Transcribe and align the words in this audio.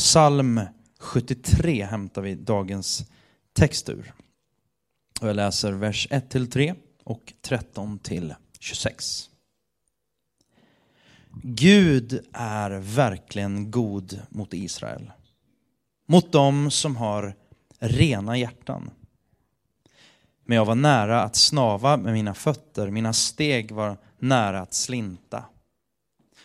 Psalm 0.00 0.60
73 0.98 1.84
hämtar 1.84 2.22
vi 2.22 2.34
dagens 2.34 3.04
text 3.52 3.88
ur. 3.88 4.12
Och 5.20 5.28
jag 5.28 5.36
läser 5.36 5.72
vers 5.72 6.08
1-3 6.10 6.76
och 7.04 7.32
13-26. 7.42 9.28
Gud 11.42 12.26
är 12.32 12.70
verkligen 12.70 13.70
god 13.70 14.20
mot 14.28 14.54
Israel. 14.54 15.12
Mot 16.06 16.32
dem 16.32 16.70
som 16.70 16.96
har 16.96 17.34
rena 17.78 18.36
hjärtan. 18.36 18.90
Men 20.44 20.56
jag 20.56 20.64
var 20.64 20.74
nära 20.74 21.22
att 21.22 21.36
snava 21.36 21.96
med 21.96 22.12
mina 22.12 22.34
fötter, 22.34 22.90
mina 22.90 23.12
steg 23.12 23.72
var 23.72 23.96
nära 24.18 24.60
att 24.60 24.74
slinta. 24.74 25.44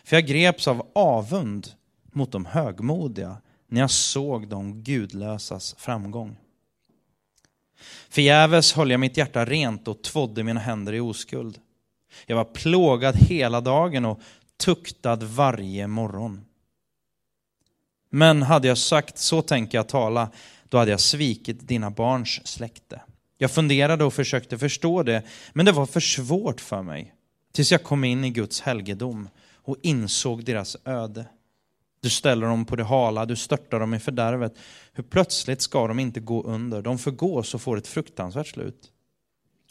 För 0.04 0.16
jag 0.16 0.26
greps 0.26 0.68
av 0.68 0.90
avund 0.94 1.68
mot 2.12 2.32
de 2.32 2.44
högmodiga 2.44 3.36
när 3.66 3.80
jag 3.80 3.90
såg 3.90 4.48
de 4.48 4.82
gudlösas 4.82 5.74
framgång. 5.78 6.36
Förgäves 8.08 8.72
höll 8.72 8.90
jag 8.90 9.00
mitt 9.00 9.16
hjärta 9.16 9.44
rent 9.44 9.88
och 9.88 10.02
tvådde 10.02 10.42
mina 10.42 10.60
händer 10.60 10.92
i 10.92 11.00
oskuld. 11.00 11.60
Jag 12.26 12.36
var 12.36 12.44
plågad 12.44 13.16
hela 13.16 13.60
dagen 13.60 14.04
och 14.04 14.20
tuktad 14.56 15.16
varje 15.16 15.86
morgon. 15.86 16.44
Men 18.10 18.42
hade 18.42 18.68
jag 18.68 18.78
sagt 18.78 19.18
så 19.18 19.42
tänker 19.42 19.78
jag 19.78 19.88
tala, 19.88 20.30
då 20.68 20.78
hade 20.78 20.90
jag 20.90 21.00
svikit 21.00 21.68
dina 21.68 21.90
barns 21.90 22.46
släkte. 22.46 23.00
Jag 23.38 23.50
funderade 23.50 24.04
och 24.04 24.14
försökte 24.14 24.58
förstå 24.58 25.02
det, 25.02 25.22
men 25.52 25.66
det 25.66 25.72
var 25.72 25.86
för 25.86 26.00
svårt 26.00 26.60
för 26.60 26.82
mig. 26.82 27.14
Tills 27.52 27.72
jag 27.72 27.82
kom 27.82 28.04
in 28.04 28.24
i 28.24 28.30
Guds 28.30 28.60
helgedom 28.60 29.28
och 29.54 29.76
insåg 29.82 30.44
deras 30.44 30.76
öde. 30.84 31.26
Du 32.06 32.10
ställer 32.10 32.46
dem 32.46 32.64
på 32.64 32.76
det 32.76 32.84
hala, 32.84 33.26
du 33.26 33.36
störtar 33.36 33.80
dem 33.80 33.94
i 33.94 33.98
fördärvet. 33.98 34.58
Hur 34.92 35.02
plötsligt 35.02 35.60
ska 35.60 35.86
de 35.86 35.98
inte 35.98 36.20
gå 36.20 36.42
under, 36.42 36.82
de 36.82 36.98
förgås 36.98 37.54
och 37.54 37.60
får 37.60 37.76
ett 37.76 37.86
fruktansvärt 37.86 38.46
slut. 38.46 38.92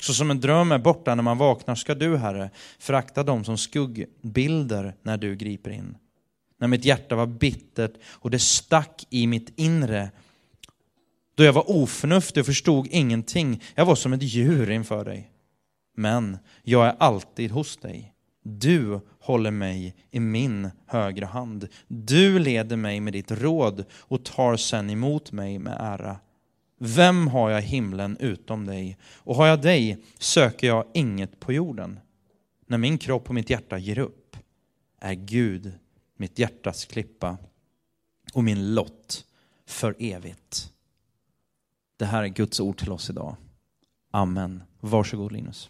Så 0.02 0.14
som 0.14 0.32
en 0.32 0.40
dröm 0.40 0.72
är 0.72 0.78
borta 0.78 1.16
när 1.16 1.24
man 1.24 1.38
vaknar 1.38 1.76
ska 1.76 1.96
du, 1.96 2.18
Herre, 2.18 2.50
förakta 2.80 3.24
dem 3.24 3.44
som 3.44 3.58
skuggbilder 3.58 4.96
när 5.02 5.18
du 5.18 5.36
griper 5.36 5.72
in. 5.72 5.98
När 6.60 6.68
mitt 6.68 6.86
hjärta 6.86 7.16
var 7.16 7.26
bittert 7.26 7.94
och 8.06 8.32
det 8.32 8.40
stack 8.40 9.08
i 9.10 9.28
mitt 9.28 9.60
inre. 9.60 10.12
Då 11.36 11.44
jag 11.44 11.54
var 11.54 11.72
oförnuftig 11.72 12.42
och 12.42 12.48
förstod 12.48 12.88
ingenting. 12.92 13.64
Jag 13.76 13.86
var 13.86 13.96
som 13.96 14.14
ett 14.14 14.24
djur 14.24 14.72
inför 14.72 15.06
dig. 15.06 15.32
Men 15.98 16.38
jag 16.64 16.88
är 16.88 16.96
alltid 17.00 17.52
hos 17.52 17.78
dig. 17.78 18.15
Du 18.48 19.00
håller 19.20 19.52
mig 19.52 19.96
i 20.12 20.20
min 20.20 20.72
högra 20.86 21.26
hand. 21.26 21.68
Du 21.88 22.40
leder 22.40 22.76
mig 22.76 23.00
med 23.00 23.14
ditt 23.14 23.32
råd 23.32 23.86
och 23.92 24.26
tar 24.26 24.58
sen 24.58 24.90
emot 24.90 25.32
mig 25.32 25.60
med 25.60 25.78
ära. 25.80 26.20
Vem 26.78 27.28
har 27.28 27.50
jag 27.50 27.62
i 27.64 27.66
himlen 27.66 28.18
utom 28.20 28.66
dig? 28.66 28.98
Och 29.04 29.36
har 29.36 29.48
jag 29.48 29.62
dig 29.62 30.04
söker 30.20 30.68
jag 30.68 30.86
inget 30.94 31.40
på 31.40 31.54
jorden. 31.54 32.00
När 32.68 32.78
min 32.78 32.98
kropp 32.98 33.30
och 33.30 33.36
mitt 33.36 33.50
hjärta 33.50 33.78
ger 33.78 34.00
upp 34.00 34.38
är 35.00 35.14
Gud 35.14 35.74
mitt 36.18 36.40
hjärtas 36.40 36.86
klippa 36.86 37.38
och 38.34 38.44
min 38.44 38.74
lott 38.74 39.26
för 39.66 39.96
evigt. 40.00 40.72
Det 41.98 42.06
här 42.06 42.24
är 42.24 42.28
Guds 42.28 42.60
ord 42.60 42.78
till 42.78 42.92
oss 42.92 43.10
idag. 43.10 43.36
Amen. 44.12 44.64
Varsågod 44.80 45.32
Linus. 45.32 45.70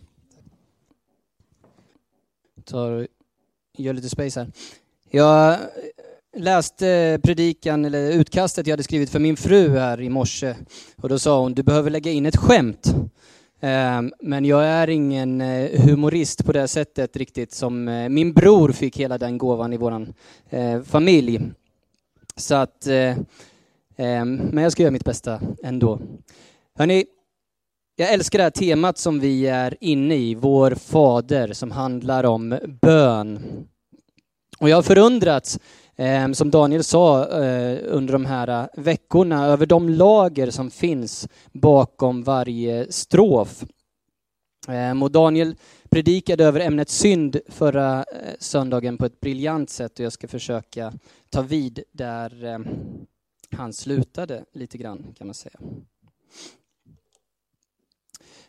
Tar, 2.65 3.07
gör 3.77 3.93
lite 3.93 4.09
space 4.09 4.39
här. 4.39 4.51
Jag 5.09 5.59
läste 6.37 7.19
predikan, 7.23 7.85
eller 7.85 8.11
utkastet 8.11 8.67
jag 8.67 8.73
hade 8.73 8.83
skrivit 8.83 9.09
för 9.09 9.19
min 9.19 9.37
fru 9.37 9.69
här 9.69 10.01
i 10.01 10.09
morse. 10.09 10.55
Och 10.95 11.09
då 11.09 11.19
sa 11.19 11.41
hon, 11.41 11.53
du 11.53 11.63
behöver 11.63 11.89
lägga 11.89 12.11
in 12.11 12.25
ett 12.25 12.37
skämt. 12.37 12.95
Ehm, 13.59 14.13
men 14.19 14.45
jag 14.45 14.65
är 14.65 14.89
ingen 14.89 15.41
eh, 15.41 15.81
humorist 15.81 16.45
på 16.45 16.51
det 16.51 16.67
sättet 16.67 17.15
riktigt 17.15 17.53
som 17.53 17.87
eh, 17.87 18.09
min 18.09 18.33
bror 18.33 18.71
fick 18.71 18.97
hela 18.97 19.17
den 19.17 19.37
gåvan 19.37 19.73
i 19.73 19.77
våran 19.77 20.13
eh, 20.49 20.81
familj. 20.81 21.41
Så 22.35 22.55
att, 22.55 22.87
ehm, 22.87 23.25
men 24.37 24.63
jag 24.63 24.71
ska 24.71 24.83
göra 24.83 24.91
mitt 24.91 25.05
bästa 25.05 25.41
ändå. 25.63 25.99
Hörni, 26.75 27.05
jag 27.95 28.13
älskar 28.13 28.39
det 28.39 28.43
här 28.43 28.49
temat 28.51 28.97
som 28.97 29.19
vi 29.19 29.47
är 29.47 29.77
inne 29.81 30.15
i, 30.15 30.35
Vår 30.35 30.71
Fader, 30.71 31.53
som 31.53 31.71
handlar 31.71 32.23
om 32.23 32.59
bön. 32.81 33.39
Och 34.59 34.69
jag 34.69 34.77
har 34.77 34.83
förundrats 34.83 35.59
eh, 35.95 36.31
som 36.31 36.51
Daniel 36.51 36.83
sa 36.83 37.27
eh, 37.43 37.79
under 37.85 38.13
de 38.13 38.25
här 38.25 38.47
eh, 38.47 38.83
veckorna, 38.83 39.45
över 39.45 39.65
de 39.65 39.89
lager 39.89 40.51
som 40.51 40.71
finns 40.71 41.27
bakom 41.51 42.23
varje 42.23 42.91
strof. 42.91 43.63
Eh, 44.67 45.03
och 45.03 45.11
Daniel 45.11 45.55
predikade 45.89 46.45
över 46.45 46.59
ämnet 46.59 46.89
synd 46.89 47.37
förra 47.47 48.05
söndagen 48.39 48.97
på 48.97 49.05
ett 49.05 49.19
briljant 49.19 49.69
sätt 49.69 49.99
och 49.99 50.05
jag 50.05 50.13
ska 50.13 50.27
försöka 50.27 50.93
ta 51.29 51.41
vid 51.41 51.83
där 51.91 52.61
han 53.51 53.73
slutade 53.73 54.45
lite 54.53 54.77
grann 54.77 55.13
kan 55.17 55.27
man 55.27 55.33
säga. 55.33 55.59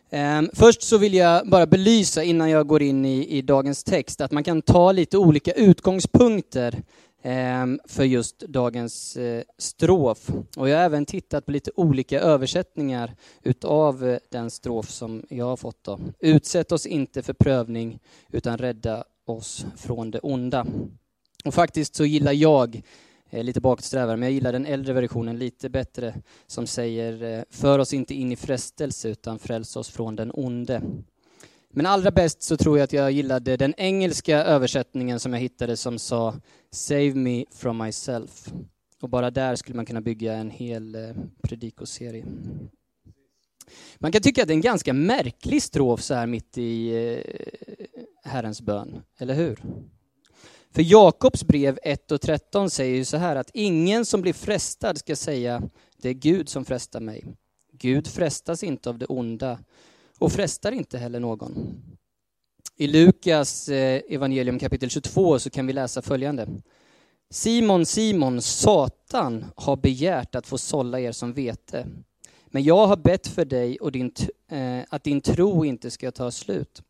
Ehm, 0.09 0.49
först 0.53 0.81
så 0.81 0.97
vill 0.97 1.13
jag 1.13 1.49
bara 1.49 1.65
belysa 1.65 2.23
innan 2.23 2.49
jag 2.49 2.67
går 2.67 2.81
in 2.81 3.05
i, 3.05 3.37
i 3.37 3.41
dagens 3.41 3.83
text 3.83 4.21
att 4.21 4.31
man 4.31 4.43
kan 4.43 4.61
ta 4.61 4.91
lite 4.91 5.17
olika 5.17 5.51
utgångspunkter 5.51 6.83
ehm, 7.23 7.79
för 7.85 8.03
just 8.03 8.39
dagens 8.39 9.17
eh, 9.17 9.43
strof. 9.57 10.29
Och 10.55 10.69
jag 10.69 10.77
har 10.77 10.83
även 10.83 11.05
tittat 11.05 11.45
på 11.45 11.51
lite 11.51 11.71
olika 11.75 12.19
översättningar 12.19 13.15
utav 13.43 14.07
eh, 14.07 14.17
den 14.31 14.49
strof 14.49 14.89
som 14.89 15.23
jag 15.29 15.45
har 15.45 15.57
fått. 15.57 15.83
Då. 15.83 15.99
Utsätt 16.19 16.71
oss 16.71 16.85
inte 16.85 17.23
för 17.23 17.33
prövning 17.33 17.99
utan 18.31 18.57
rädda 18.57 19.03
oss 19.25 19.65
från 19.77 20.11
det 20.11 20.19
onda. 20.19 20.65
Och 21.45 21.53
faktiskt 21.53 21.95
så 21.95 22.05
gillar 22.05 22.33
jag, 22.33 22.81
Eh, 23.29 23.43
lite 23.43 23.61
bakåtsträvare, 23.61 24.17
men 24.17 24.27
jag 24.27 24.33
gillar 24.33 24.51
den 24.51 24.65
äldre 24.65 24.93
versionen 24.93 25.37
lite 25.37 25.69
bättre 25.69 26.15
som 26.47 26.67
säger 26.67 27.23
eh, 27.23 27.43
för 27.49 27.79
oss 27.79 27.93
inte 27.93 28.13
in 28.13 28.31
i 28.31 28.35
frestelse 28.35 29.09
utan 29.09 29.39
fräls 29.39 29.75
oss 29.75 29.89
från 29.89 30.15
den 30.15 30.31
onde. 30.33 30.81
Men 31.69 31.85
allra 31.85 32.11
bäst 32.11 32.43
så 32.43 32.57
tror 32.57 32.77
jag 32.77 32.83
att 32.83 32.93
jag 32.93 33.11
gillade 33.11 33.57
den 33.57 33.73
engelska 33.77 34.37
översättningen 34.43 35.19
som 35.19 35.33
jag 35.33 35.39
hittade 35.39 35.77
som 35.77 35.99
sa 35.99 36.35
Save 36.71 37.13
me 37.13 37.45
from 37.51 37.77
myself. 37.77 38.47
Och 39.01 39.09
bara 39.09 39.31
där 39.31 39.55
skulle 39.55 39.75
man 39.75 39.85
kunna 39.85 40.01
bygga 40.01 40.33
en 40.33 40.49
hel 40.49 40.95
eh, 40.95 41.15
predikoserie. 41.41 42.25
Man 43.97 44.11
kan 44.11 44.21
tycka 44.21 44.41
att 44.41 44.47
det 44.47 44.51
är 44.53 44.55
en 44.55 44.61
ganska 44.61 44.93
märklig 44.93 45.63
strof 45.63 46.01
så 46.01 46.13
här 46.13 46.27
mitt 46.27 46.57
i 46.57 46.93
Herrens 48.23 48.61
bön, 48.61 49.01
eller 49.17 49.33
hur? 49.33 49.59
För 50.77 50.83
Jakobs 50.83 51.43
brev 51.43 51.79
1 51.83 52.11
och 52.11 52.21
13 52.21 52.69
säger 52.69 52.95
ju 52.95 53.05
så 53.05 53.17
här 53.17 53.35
att 53.35 53.51
ingen 53.53 54.05
som 54.05 54.21
blir 54.21 54.33
frestad 54.33 54.97
ska 54.97 55.15
säga 55.15 55.69
det 55.97 56.09
är 56.09 56.13
Gud 56.13 56.49
som 56.49 56.65
frestar 56.65 56.99
mig. 56.99 57.25
Gud 57.71 58.07
frestas 58.07 58.63
inte 58.63 58.89
av 58.89 58.97
det 58.97 59.05
onda 59.05 59.59
och 60.19 60.31
frestar 60.31 60.71
inte 60.71 60.97
heller 60.97 61.19
någon. 61.19 61.81
I 62.75 62.87
Lukas 62.87 63.69
eh, 63.69 64.01
evangelium 64.09 64.59
kapitel 64.59 64.89
22 64.89 65.39
så 65.39 65.49
kan 65.49 65.67
vi 65.67 65.73
läsa 65.73 66.01
följande. 66.01 66.47
Simon, 67.29 67.85
Simon, 67.85 68.41
Satan 68.41 69.45
har 69.55 69.75
begärt 69.75 70.35
att 70.35 70.47
få 70.47 70.57
sålla 70.57 70.99
er 70.99 71.11
som 71.11 71.33
vete. 71.33 71.87
Men 72.47 72.63
jag 72.63 72.87
har 72.87 72.97
bett 72.97 73.27
för 73.27 73.45
dig 73.45 73.77
och 73.77 73.91
din, 73.91 74.11
eh, 74.51 74.79
att 74.89 75.03
din 75.03 75.21
tro 75.21 75.65
inte 75.65 75.91
ska 75.91 76.11
ta 76.11 76.31
slut. 76.31 76.83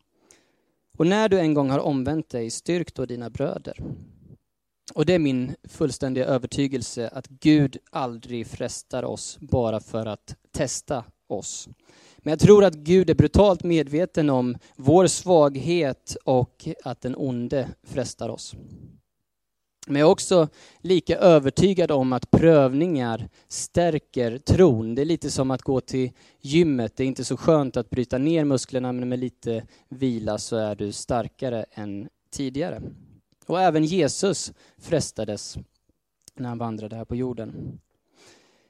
Och 0.98 1.06
när 1.06 1.28
du 1.28 1.38
en 1.38 1.54
gång 1.54 1.70
har 1.70 1.78
omvänt 1.78 2.28
dig, 2.28 2.50
styrk 2.50 2.94
då 2.94 3.06
dina 3.06 3.30
bröder. 3.30 3.78
Och 4.94 5.06
det 5.06 5.14
är 5.14 5.18
min 5.18 5.54
fullständiga 5.64 6.24
övertygelse 6.24 7.08
att 7.08 7.28
Gud 7.28 7.76
aldrig 7.90 8.46
frestar 8.46 9.02
oss 9.02 9.38
bara 9.40 9.80
för 9.80 10.06
att 10.06 10.36
testa 10.52 11.04
oss. 11.28 11.68
Men 12.18 12.30
jag 12.30 12.38
tror 12.38 12.64
att 12.64 12.74
Gud 12.74 13.10
är 13.10 13.14
brutalt 13.14 13.64
medveten 13.64 14.30
om 14.30 14.56
vår 14.76 15.06
svaghet 15.06 16.16
och 16.24 16.68
att 16.84 17.00
den 17.00 17.16
onde 17.16 17.68
frestar 17.82 18.28
oss. 18.28 18.54
Men 19.88 20.00
jag 20.00 20.08
är 20.08 20.12
också 20.12 20.48
lika 20.80 21.16
övertygad 21.18 21.90
om 21.90 22.12
att 22.12 22.30
prövningar 22.30 23.28
stärker 23.48 24.38
tron. 24.38 24.94
Det 24.94 25.02
är 25.02 25.06
lite 25.06 25.30
som 25.30 25.50
att 25.50 25.62
gå 25.62 25.80
till 25.80 26.10
gymmet. 26.40 26.96
Det 26.96 27.02
är 27.02 27.06
inte 27.06 27.24
så 27.24 27.36
skönt 27.36 27.76
att 27.76 27.90
bryta 27.90 28.18
ner 28.18 28.44
musklerna, 28.44 28.92
men 28.92 29.08
med 29.08 29.18
lite 29.18 29.62
vila 29.88 30.38
så 30.38 30.56
är 30.56 30.74
du 30.74 30.92
starkare 30.92 31.64
än 31.70 32.08
tidigare. 32.30 32.82
Och 33.46 33.60
även 33.60 33.84
Jesus 33.84 34.52
frestades 34.78 35.56
när 36.34 36.48
han 36.48 36.58
vandrade 36.58 36.96
här 36.96 37.04
på 37.04 37.16
jorden. 37.16 37.78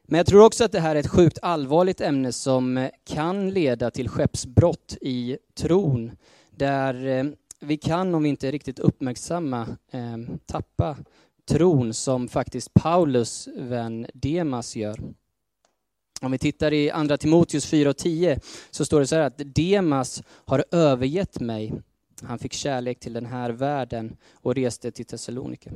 Men 0.03 0.19
jag 0.19 0.26
tror 0.26 0.44
också 0.44 0.64
att 0.64 0.73
det 0.73 0.81
här 0.81 0.97
är 0.97 1.00
ett 1.00 1.09
sjukt 1.09 1.38
allvarligt 1.43 2.00
ämne 2.00 2.32
som 2.32 2.88
kan 3.05 3.50
leda 3.50 3.91
till 3.91 4.09
skeppsbrott 4.09 4.97
i 5.00 5.38
tron, 5.55 6.11
där 6.50 7.06
eh, 7.06 7.25
vi 7.61 7.77
kan, 7.77 8.15
om 8.15 8.23
vi 8.23 8.29
inte 8.29 8.49
är 8.49 8.53
riktigt 8.53 8.79
uppmärksamma, 8.79 9.77
eh, 9.91 10.17
tappa 10.47 10.97
tron 11.49 11.95
som 11.95 12.29
faktiskt 12.29 12.75
Paulus 12.75 13.49
vän 13.57 14.07
Demas 14.15 14.77
gör. 14.77 15.01
Om 16.21 16.33
vi 16.33 16.39
tittar 16.39 16.73
i 16.73 16.91
Andra 16.91 17.17
Timoteus 17.17 17.73
4.10 17.73 18.41
så 18.71 18.85
står 18.85 19.01
det 19.01 19.07
så 19.07 19.17
här 19.17 19.23
att 19.23 19.55
Demas 19.55 20.23
har 20.29 20.65
övergett 20.71 21.41
mig. 21.41 21.73
Han 22.23 22.39
fick 22.39 22.53
kärlek 22.53 23.01
till 23.01 23.13
den 23.13 23.27
här 23.27 23.51
världen 23.51 24.17
och 24.33 24.55
reste 24.55 24.91
till 24.91 25.07
Thessaloniki. 25.07 25.71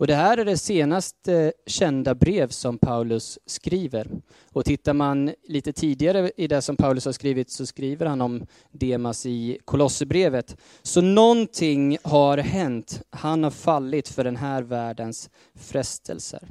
Och 0.00 0.06
det 0.06 0.14
här 0.14 0.38
är 0.38 0.44
det 0.44 0.56
senaste 0.56 1.34
eh, 1.34 1.50
kända 1.66 2.14
brev 2.14 2.48
som 2.48 2.78
Paulus 2.78 3.38
skriver. 3.46 4.08
Och 4.52 4.64
tittar 4.64 4.94
man 4.94 5.34
lite 5.48 5.72
tidigare 5.72 6.30
i 6.36 6.46
det 6.46 6.62
som 6.62 6.76
Paulus 6.76 7.04
har 7.04 7.12
skrivit 7.12 7.50
så 7.50 7.66
skriver 7.66 8.06
han 8.06 8.20
om 8.20 8.46
Demas 8.72 9.26
i 9.26 9.58
Kolosserbrevet. 9.64 10.56
Så 10.82 11.00
någonting 11.00 11.98
har 12.02 12.38
hänt. 12.38 13.02
Han 13.10 13.44
har 13.44 13.50
fallit 13.50 14.08
för 14.08 14.24
den 14.24 14.36
här 14.36 14.62
världens 14.62 15.30
frestelser. 15.54 16.48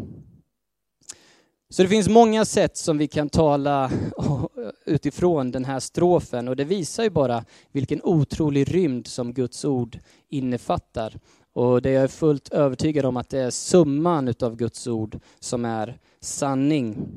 Så 1.71 1.83
det 1.83 1.89
finns 1.89 2.09
många 2.09 2.45
sätt 2.45 2.77
som 2.77 2.97
vi 2.97 3.07
kan 3.07 3.29
tala 3.29 3.91
utifrån 4.85 5.51
den 5.51 5.65
här 5.65 5.79
strofen 5.79 6.47
och 6.47 6.55
det 6.55 6.63
visar 6.63 7.03
ju 7.03 7.09
bara 7.09 7.45
vilken 7.71 8.01
otrolig 8.03 8.75
rymd 8.75 9.07
som 9.07 9.33
Guds 9.33 9.65
ord 9.65 9.99
innefattar. 10.29 11.19
Och 11.59 11.81
det 11.81 11.91
jag 11.91 12.03
är 12.03 12.07
fullt 12.07 12.49
övertygad 12.49 13.05
om 13.05 13.17
att 13.17 13.29
det 13.29 13.39
är 13.39 13.49
summan 13.49 14.27
utav 14.27 14.55
Guds 14.55 14.87
ord 14.87 15.19
som 15.39 15.65
är 15.65 15.99
sanning. 16.19 17.07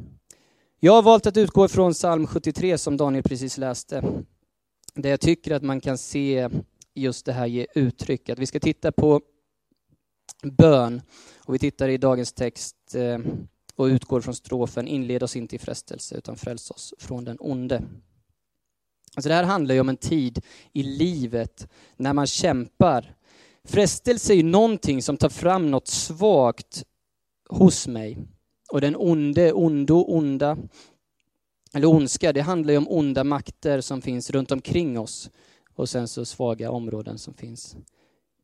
Jag 0.80 0.92
har 0.92 1.02
valt 1.02 1.26
att 1.26 1.36
utgå 1.36 1.64
ifrån 1.64 1.92
psalm 1.92 2.26
73 2.26 2.78
som 2.78 2.96
Daniel 2.96 3.22
precis 3.22 3.58
läste. 3.58 4.04
Där 4.94 5.10
jag 5.10 5.20
tycker 5.20 5.54
att 5.54 5.62
man 5.62 5.80
kan 5.80 5.98
se 5.98 6.48
just 6.94 7.26
det 7.26 7.32
här 7.32 7.46
ge 7.46 7.66
uttryck. 7.74 8.28
Att 8.28 8.38
vi 8.38 8.46
ska 8.46 8.60
titta 8.60 8.92
på 8.92 9.20
bön 10.42 11.02
och 11.38 11.54
vi 11.54 11.58
tittar 11.58 11.88
i 11.88 11.96
dagens 11.96 12.32
text 12.32 12.76
eh, 12.94 13.18
och 13.74 13.84
utgår 13.84 14.20
från 14.20 14.34
strofen 14.34 14.88
inled 14.88 15.22
oss 15.22 15.36
inte 15.36 15.56
i 15.56 15.58
frestelse 15.58 16.16
utan 16.16 16.36
fräls 16.36 16.70
oss 16.70 16.94
från 16.98 17.24
den 17.24 17.36
onde. 17.40 17.82
Alltså 19.16 19.28
det 19.28 19.34
här 19.34 19.44
handlar 19.44 19.74
ju 19.74 19.80
om 19.80 19.88
en 19.88 19.96
tid 19.96 20.40
i 20.72 20.82
livet 20.82 21.68
när 21.96 22.12
man 22.12 22.26
kämpar 22.26 23.16
Frestelse 23.64 24.32
är 24.32 24.36
ju 24.36 24.42
någonting 24.42 25.02
som 25.02 25.16
tar 25.16 25.28
fram 25.28 25.70
något 25.70 25.88
svagt 25.88 26.84
hos 27.48 27.86
mig. 27.86 28.18
Och 28.70 28.80
den 28.80 28.96
onde, 28.96 29.52
ondo, 29.52 30.04
onda, 30.08 30.58
eller 31.74 31.88
ondska, 31.88 32.32
det 32.32 32.40
handlar 32.40 32.72
ju 32.72 32.78
om 32.78 32.88
onda 32.88 33.24
makter 33.24 33.80
som 33.80 34.02
finns 34.02 34.30
runt 34.30 34.52
omkring 34.52 34.98
oss. 34.98 35.30
Och 35.74 35.88
sen 35.88 36.08
så 36.08 36.24
svaga 36.24 36.70
områden 36.70 37.18
som 37.18 37.34
finns 37.34 37.76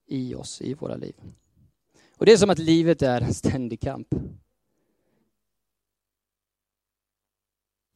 i 0.07 0.35
oss, 0.35 0.61
i 0.63 0.75
våra 0.75 0.97
liv. 0.97 1.15
Och 2.17 2.27
det 2.27 2.33
är 2.33 2.37
som 2.37 2.51
att 2.51 2.59
livet 2.59 3.03
är 3.03 3.21
en 3.21 3.35
ständig 3.35 3.81
kamp. 3.81 4.09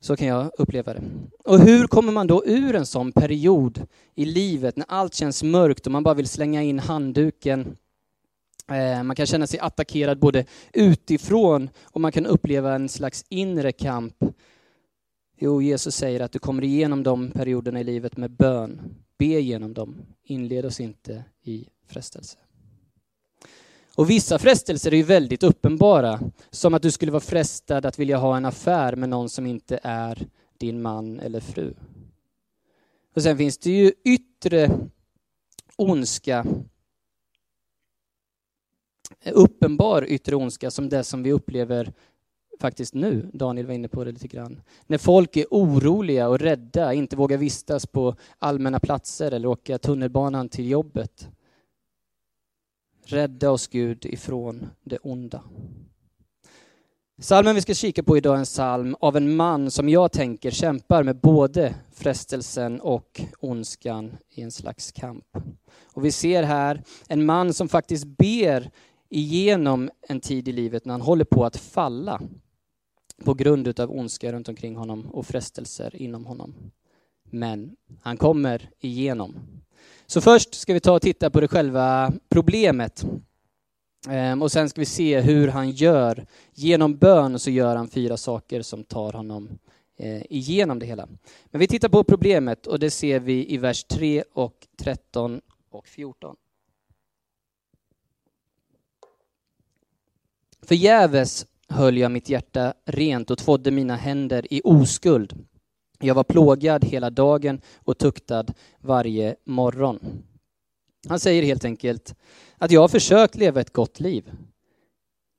Så 0.02 0.16
kan 0.16 0.26
jag 0.26 0.50
uppleva 0.58 0.94
det. 0.94 1.02
Och 1.44 1.58
hur 1.58 1.86
kommer 1.86 2.12
man 2.12 2.26
då 2.26 2.44
ur 2.46 2.74
en 2.74 2.86
sån 2.86 3.12
period 3.12 3.86
i 4.14 4.24
livet 4.24 4.76
när 4.76 4.86
allt 4.88 5.14
känns 5.14 5.42
mörkt 5.42 5.86
och 5.86 5.92
man 5.92 6.02
bara 6.02 6.14
vill 6.14 6.28
slänga 6.28 6.62
in 6.62 6.78
handduken? 6.78 7.76
Eh, 8.70 9.02
man 9.02 9.16
kan 9.16 9.26
känna 9.26 9.46
sig 9.46 9.60
attackerad 9.60 10.18
både 10.18 10.44
utifrån 10.72 11.70
och 11.82 12.00
man 12.00 12.12
kan 12.12 12.26
uppleva 12.26 12.74
en 12.74 12.88
slags 12.88 13.24
inre 13.28 13.72
kamp. 13.72 14.14
Jo, 15.38 15.62
Jesus 15.62 15.96
säger 15.96 16.20
att 16.20 16.32
du 16.32 16.38
kommer 16.38 16.64
igenom 16.64 17.02
de 17.02 17.30
perioderna 17.30 17.80
i 17.80 17.84
livet 17.84 18.16
med 18.16 18.30
bön. 18.30 18.80
Be 19.18 19.24
igenom 19.24 19.74
dem. 19.74 19.96
Inled 20.24 20.64
oss 20.64 20.80
inte 20.80 21.24
i 21.42 21.68
frestelse. 21.86 22.38
Och 23.96 24.10
vissa 24.10 24.38
frestelser 24.38 24.92
är 24.92 24.96
ju 24.96 25.02
väldigt 25.02 25.42
uppenbara, 25.42 26.20
som 26.50 26.74
att 26.74 26.82
du 26.82 26.90
skulle 26.90 27.12
vara 27.12 27.20
frestad 27.20 27.86
att 27.86 27.98
vilja 27.98 28.16
ha 28.16 28.36
en 28.36 28.44
affär 28.44 28.96
med 28.96 29.08
någon 29.08 29.28
som 29.28 29.46
inte 29.46 29.80
är 29.82 30.26
din 30.58 30.82
man 30.82 31.20
eller 31.20 31.40
fru. 31.40 31.74
Och 33.14 33.22
sen 33.22 33.38
finns 33.38 33.58
det 33.58 33.70
ju 33.70 33.92
yttre 34.04 34.70
ondska, 35.76 36.46
uppenbar 39.32 40.04
yttre 40.08 40.36
ondska 40.36 40.70
som 40.70 40.88
det 40.88 41.04
som 41.04 41.22
vi 41.22 41.32
upplever 41.32 41.92
faktiskt 42.60 42.94
nu. 42.94 43.30
Daniel 43.32 43.66
var 43.66 43.74
inne 43.74 43.88
på 43.88 44.04
det 44.04 44.12
lite 44.12 44.28
grann. 44.28 44.60
När 44.86 44.98
folk 44.98 45.36
är 45.36 45.46
oroliga 45.50 46.28
och 46.28 46.38
rädda, 46.38 46.94
inte 46.94 47.16
vågar 47.16 47.38
vistas 47.38 47.86
på 47.86 48.16
allmänna 48.38 48.80
platser 48.80 49.32
eller 49.32 49.48
åka 49.48 49.78
tunnelbanan 49.78 50.48
till 50.48 50.70
jobbet. 50.70 51.28
Rädda 53.12 53.50
oss 53.50 53.66
Gud 53.66 54.04
ifrån 54.04 54.66
det 54.84 54.98
onda. 54.98 55.42
Salmen 57.18 57.54
vi 57.54 57.60
ska 57.60 57.74
kika 57.74 58.02
på 58.02 58.16
idag 58.16 58.34
är 58.34 58.38
en 58.38 58.44
psalm 58.44 58.96
av 59.00 59.16
en 59.16 59.36
man 59.36 59.70
som 59.70 59.88
jag 59.88 60.12
tänker 60.12 60.50
kämpar 60.50 61.02
med 61.02 61.20
både 61.20 61.74
frestelsen 61.92 62.80
och 62.80 63.20
ondskan 63.40 64.16
i 64.30 64.42
en 64.42 64.50
slags 64.50 64.92
kamp. 64.92 65.24
Och 65.84 66.04
vi 66.04 66.12
ser 66.12 66.42
här 66.42 66.82
en 67.08 67.26
man 67.26 67.54
som 67.54 67.68
faktiskt 67.68 68.04
ber 68.04 68.70
igenom 69.08 69.90
en 70.08 70.20
tid 70.20 70.48
i 70.48 70.52
livet 70.52 70.84
när 70.84 70.94
han 70.94 71.00
håller 71.00 71.24
på 71.24 71.44
att 71.44 71.56
falla 71.56 72.20
på 73.24 73.34
grund 73.34 73.80
av 73.80 73.90
ondska 73.90 74.32
runt 74.32 74.48
omkring 74.48 74.76
honom 74.76 75.06
och 75.06 75.26
frestelser 75.26 75.96
inom 75.96 76.26
honom. 76.26 76.54
Men 77.30 77.76
han 78.02 78.16
kommer 78.16 78.70
igenom. 78.80 79.61
Så 80.12 80.20
först 80.20 80.54
ska 80.54 80.74
vi 80.74 80.80
ta 80.80 80.92
och 80.92 81.02
titta 81.02 81.30
på 81.30 81.40
det 81.40 81.48
själva 81.48 82.12
problemet. 82.28 83.04
Ehm, 84.08 84.42
och 84.42 84.52
sen 84.52 84.68
ska 84.68 84.80
vi 84.80 84.86
se 84.86 85.20
hur 85.20 85.48
han 85.48 85.70
gör. 85.70 86.26
Genom 86.54 86.96
bön 86.96 87.38
så 87.38 87.50
gör 87.50 87.76
han 87.76 87.88
fyra 87.88 88.16
saker 88.16 88.62
som 88.62 88.84
tar 88.84 89.12
honom 89.12 89.48
eh, 89.98 90.22
igenom 90.32 90.78
det 90.78 90.86
hela. 90.86 91.08
Men 91.44 91.58
vi 91.58 91.66
tittar 91.66 91.88
på 91.88 92.04
problemet 92.04 92.66
och 92.66 92.78
det 92.78 92.90
ser 92.90 93.20
vi 93.20 93.54
i 93.54 93.56
vers 93.56 93.84
3 93.84 94.24
och 94.32 94.66
13 94.78 95.40
och 95.70 95.88
14. 95.88 96.36
Förgäves 100.62 101.46
höll 101.68 101.98
jag 101.98 102.10
mitt 102.10 102.28
hjärta 102.28 102.74
rent 102.84 103.30
och 103.30 103.38
tvådde 103.38 103.70
mina 103.70 103.96
händer 103.96 104.52
i 104.52 104.60
oskuld. 104.64 105.46
Jag 106.02 106.14
var 106.14 106.24
plågad 106.24 106.84
hela 106.84 107.10
dagen 107.10 107.60
och 107.78 107.98
tuktad 107.98 108.44
varje 108.80 109.36
morgon. 109.44 109.98
Han 111.08 111.20
säger 111.20 111.42
helt 111.42 111.64
enkelt 111.64 112.14
att 112.58 112.70
jag 112.70 112.80
har 112.80 112.88
försökt 112.88 113.34
leva 113.34 113.60
ett 113.60 113.72
gott 113.72 114.00
liv. 114.00 114.30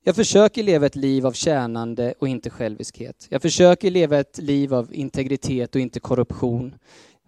Jag 0.03 0.15
försöker 0.15 0.63
leva 0.63 0.85
ett 0.85 0.95
liv 0.95 1.27
av 1.27 1.31
tjänande 1.31 2.13
och 2.19 2.27
inte 2.27 2.49
själviskhet. 2.49 3.27
Jag 3.29 3.41
försöker 3.41 3.91
leva 3.91 4.19
ett 4.19 4.37
liv 4.37 4.73
av 4.73 4.93
integritet 4.93 5.75
och 5.75 5.81
inte 5.81 5.99
korruption. 5.99 6.75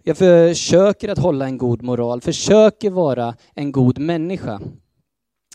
Jag 0.02 0.16
försöker 0.16 1.08
att 1.08 1.18
hålla 1.18 1.44
en 1.44 1.58
god 1.58 1.82
moral, 1.82 2.20
försöker 2.20 2.90
vara 2.90 3.34
en 3.54 3.72
god 3.72 3.98
människa. 3.98 4.60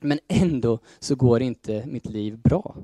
Men 0.01 0.19
ändå 0.27 0.79
så 0.99 1.15
går 1.15 1.41
inte 1.41 1.83
mitt 1.85 2.05
liv 2.05 2.37
bra. 2.37 2.75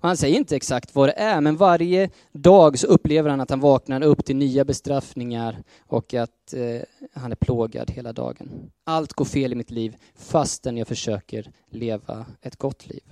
Han 0.00 0.16
säger 0.16 0.36
inte 0.36 0.56
exakt 0.56 0.94
vad 0.94 1.08
det 1.08 1.12
är, 1.12 1.40
men 1.40 1.56
varje 1.56 2.10
dag 2.32 2.78
så 2.78 2.86
upplever 2.86 3.30
han 3.30 3.40
att 3.40 3.50
han 3.50 3.60
vaknar 3.60 4.02
upp 4.02 4.24
till 4.24 4.36
nya 4.36 4.64
bestraffningar 4.64 5.62
och 5.86 6.14
att 6.14 6.54
eh, 6.54 6.82
han 7.12 7.32
är 7.32 7.36
plågad 7.36 7.90
hela 7.90 8.12
dagen. 8.12 8.70
Allt 8.84 9.12
går 9.12 9.24
fel 9.24 9.52
i 9.52 9.54
mitt 9.54 9.70
liv 9.70 9.96
fastän 10.16 10.76
jag 10.76 10.88
försöker 10.88 11.50
leva 11.70 12.26
ett 12.42 12.56
gott 12.56 12.86
liv. 12.86 13.02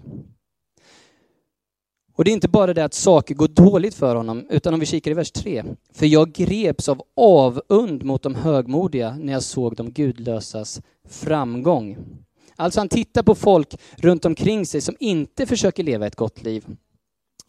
Och 2.17 2.25
det 2.25 2.31
är 2.31 2.33
inte 2.33 2.49
bara 2.49 2.75
det 2.75 2.85
att 2.85 2.95
saker 2.95 3.35
går 3.35 3.49
dåligt 3.49 3.95
för 3.95 4.15
honom, 4.15 4.47
utan 4.51 4.75
om 4.75 4.81
vi 4.81 4.87
kikar 4.87 5.11
i 5.11 5.15
vers 5.15 5.31
3. 5.31 5.65
För 5.93 6.07
jag 6.07 6.33
greps 6.33 6.89
av 6.89 7.03
avund 7.17 8.05
mot 8.05 8.23
de 8.23 8.35
högmodiga 8.35 9.17
när 9.21 9.33
jag 9.33 9.43
såg 9.43 9.77
de 9.77 9.91
gudlösas 9.91 10.81
framgång. 11.09 11.97
Alltså 12.57 12.81
han 12.81 12.89
tittar 12.89 13.23
på 13.23 13.35
folk 13.35 13.77
runt 13.97 14.25
omkring 14.25 14.67
sig 14.67 14.81
som 14.81 14.97
inte 15.01 15.47
försöker 15.47 15.83
leva 15.83 16.07
ett 16.07 16.17
gott 16.17 16.43
liv. 16.43 16.65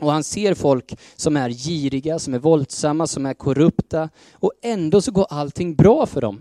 Och 0.02 0.12
han 0.12 0.24
ser 0.24 0.54
folk 0.54 1.00
som 1.16 1.38
är 1.38 1.50
giriga, 1.50 2.20
som 2.20 2.34
är 2.34 2.40
våldsamma, 2.40 3.08
som 3.08 3.26
är 3.26 3.34
korrupta. 3.34 4.10
Och 4.34 4.52
ändå 4.62 5.02
så 5.02 5.12
går 5.12 5.28
allting 5.30 5.76
bra 5.76 6.06
för 6.06 6.22
dem. 6.22 6.40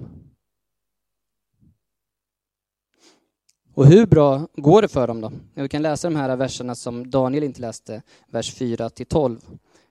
Och 3.75 3.87
hur 3.87 4.07
bra 4.07 4.49
går 4.57 4.83
det 4.83 4.89
för 4.89 5.07
dem 5.07 5.21
då? 5.21 5.33
Vi 5.55 5.69
kan 5.69 5.83
läsa 5.83 6.11
de 6.11 6.17
här 6.17 6.37
verserna 6.37 6.75
som 6.75 7.11
Daniel 7.11 7.45
inte 7.45 7.61
läste, 7.61 8.03
vers 8.29 8.55
4 8.55 8.91
till 8.91 9.07
12. 9.07 9.41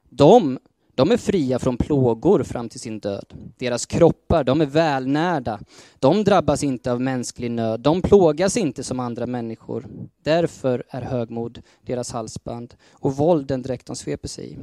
De 0.09 0.59
de 0.95 1.11
är 1.11 1.17
fria 1.17 1.59
från 1.59 1.77
plågor 1.77 2.43
fram 2.43 2.69
till 2.69 2.79
sin 2.79 2.99
död. 2.99 3.33
Deras 3.57 3.85
kroppar, 3.85 4.43
de 4.43 4.61
är 4.61 4.65
välnärda. 4.65 5.59
De 5.99 6.23
drabbas 6.23 6.63
inte 6.63 6.91
av 6.91 7.01
mänsklig 7.01 7.51
nöd. 7.51 7.79
De 7.79 8.01
plågas 8.01 8.57
inte 8.57 8.83
som 8.83 8.99
andra 8.99 9.27
människor. 9.27 9.87
Därför 10.23 10.83
är 10.89 11.01
högmod 11.01 11.61
deras 11.85 12.11
halsband 12.11 12.75
och 12.91 13.15
våld 13.15 13.47
den 13.47 13.61
dräkt 13.61 13.87
de 13.87 13.95
sveper 13.95 14.27
sig 14.27 14.53
i. 14.53 14.57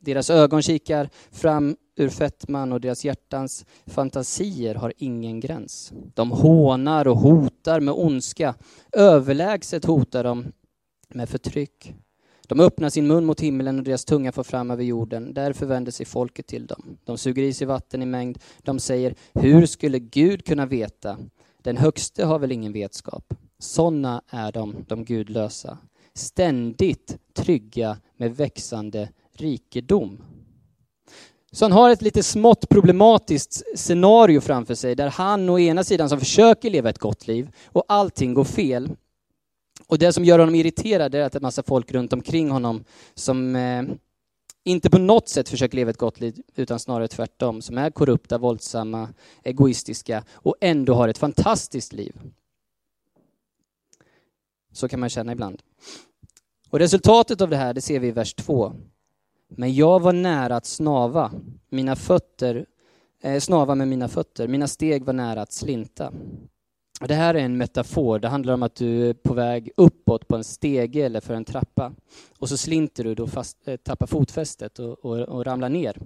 Deras 0.00 0.30
ögon 0.30 0.62
kikar 0.62 1.08
fram 1.30 1.76
ur 1.96 2.08
fettman 2.08 2.72
och 2.72 2.80
deras 2.80 3.04
hjärtans 3.04 3.64
fantasier 3.86 4.74
har 4.74 4.92
ingen 4.96 5.40
gräns. 5.40 5.92
De 6.14 6.30
hånar 6.30 7.08
och 7.08 7.16
hotar 7.16 7.80
med 7.80 7.94
ondska. 7.94 8.54
Överlägset 8.92 9.84
hotar 9.84 10.24
de 10.24 10.46
med 11.08 11.28
förtryck. 11.28 11.94
De 12.48 12.60
öppnar 12.60 12.88
sin 12.88 13.06
mun 13.06 13.24
mot 13.24 13.40
himlen 13.40 13.78
och 13.78 13.84
deras 13.84 14.04
tunga 14.04 14.32
får 14.32 14.42
fram 14.42 14.70
över 14.70 14.84
jorden. 14.84 15.34
Därför 15.34 15.66
vänder 15.66 15.92
sig 15.92 16.06
folket 16.06 16.46
till 16.46 16.66
dem. 16.66 16.98
De 17.04 17.18
suger 17.18 17.42
i 17.42 17.52
sig 17.52 17.66
vatten 17.66 18.02
i 18.02 18.06
mängd. 18.06 18.38
De 18.58 18.78
säger, 18.78 19.14
hur 19.34 19.66
skulle 19.66 19.98
Gud 19.98 20.44
kunna 20.44 20.66
veta? 20.66 21.18
Den 21.62 21.76
högste 21.76 22.24
har 22.24 22.38
väl 22.38 22.52
ingen 22.52 22.72
vetskap. 22.72 23.34
Sådana 23.58 24.22
är 24.28 24.52
de, 24.52 24.84
de 24.88 25.04
gudlösa. 25.04 25.78
Ständigt 26.14 27.18
trygga 27.34 27.96
med 28.16 28.36
växande 28.36 29.08
rikedom. 29.32 30.18
Så 31.52 31.64
han 31.64 31.72
har 31.72 31.90
ett 31.90 32.02
lite 32.02 32.22
smått 32.22 32.68
problematiskt 32.68 33.62
scenario 33.76 34.40
framför 34.40 34.74
sig 34.74 34.94
där 34.94 35.08
han 35.08 35.48
å 35.48 35.58
ena 35.58 35.84
sidan 35.84 36.08
som 36.08 36.18
försöker 36.18 36.70
leva 36.70 36.90
ett 36.90 36.98
gott 36.98 37.26
liv 37.26 37.50
och 37.66 37.84
allting 37.88 38.34
går 38.34 38.44
fel. 38.44 38.90
Och 39.86 39.98
det 39.98 40.12
som 40.12 40.24
gör 40.24 40.38
honom 40.38 40.54
irriterad 40.54 41.14
är 41.14 41.22
att 41.22 41.32
det 41.32 41.36
är 41.36 41.40
en 41.40 41.42
massa 41.42 41.62
folk 41.62 41.92
runt 41.92 42.12
omkring 42.12 42.50
honom 42.50 42.84
som 43.14 43.56
eh, 43.56 43.82
inte 44.64 44.90
på 44.90 44.98
något 44.98 45.28
sätt 45.28 45.48
försöker 45.48 45.76
leva 45.76 45.90
ett 45.90 45.96
gott 45.96 46.20
liv 46.20 46.42
utan 46.56 46.78
snarare 46.78 47.08
tvärtom, 47.08 47.62
som 47.62 47.78
är 47.78 47.90
korrupta, 47.90 48.38
våldsamma, 48.38 49.08
egoistiska 49.42 50.24
och 50.32 50.54
ändå 50.60 50.94
har 50.94 51.08
ett 51.08 51.18
fantastiskt 51.18 51.92
liv. 51.92 52.20
Så 54.72 54.88
kan 54.88 55.00
man 55.00 55.08
känna 55.08 55.32
ibland. 55.32 55.62
Och 56.70 56.78
resultatet 56.78 57.40
av 57.40 57.48
det 57.50 57.56
här, 57.56 57.74
det 57.74 57.80
ser 57.80 57.98
vi 57.98 58.08
i 58.08 58.10
vers 58.10 58.34
2. 58.34 58.72
Men 59.48 59.74
jag 59.74 60.00
var 60.00 60.12
nära 60.12 60.56
att 60.56 60.66
snava, 60.66 61.32
mina 61.68 61.96
fötter, 61.96 62.66
eh, 63.22 63.40
snava 63.40 63.74
med 63.74 63.88
mina 63.88 64.08
fötter, 64.08 64.48
mina 64.48 64.68
steg 64.68 65.04
var 65.04 65.12
nära 65.12 65.42
att 65.42 65.52
slinta. 65.52 66.12
Det 67.00 67.14
här 67.14 67.34
är 67.34 67.38
en 67.38 67.56
metafor, 67.56 68.18
det 68.18 68.28
handlar 68.28 68.54
om 68.54 68.62
att 68.62 68.74
du 68.74 69.08
är 69.08 69.14
på 69.14 69.34
väg 69.34 69.70
uppåt 69.76 70.28
på 70.28 70.36
en 70.36 70.44
stege 70.44 71.04
eller 71.04 71.20
för 71.20 71.34
en 71.34 71.44
trappa. 71.44 71.92
Och 72.38 72.48
så 72.48 72.56
slinter 72.56 73.04
du, 73.04 73.14
då 73.14 73.26
fast, 73.26 73.68
eh, 73.68 73.76
tappar 73.76 74.06
fotfästet 74.06 74.78
och, 74.78 75.04
och, 75.04 75.18
och, 75.18 75.46
ramlar 75.46 75.68
ner. 75.68 75.98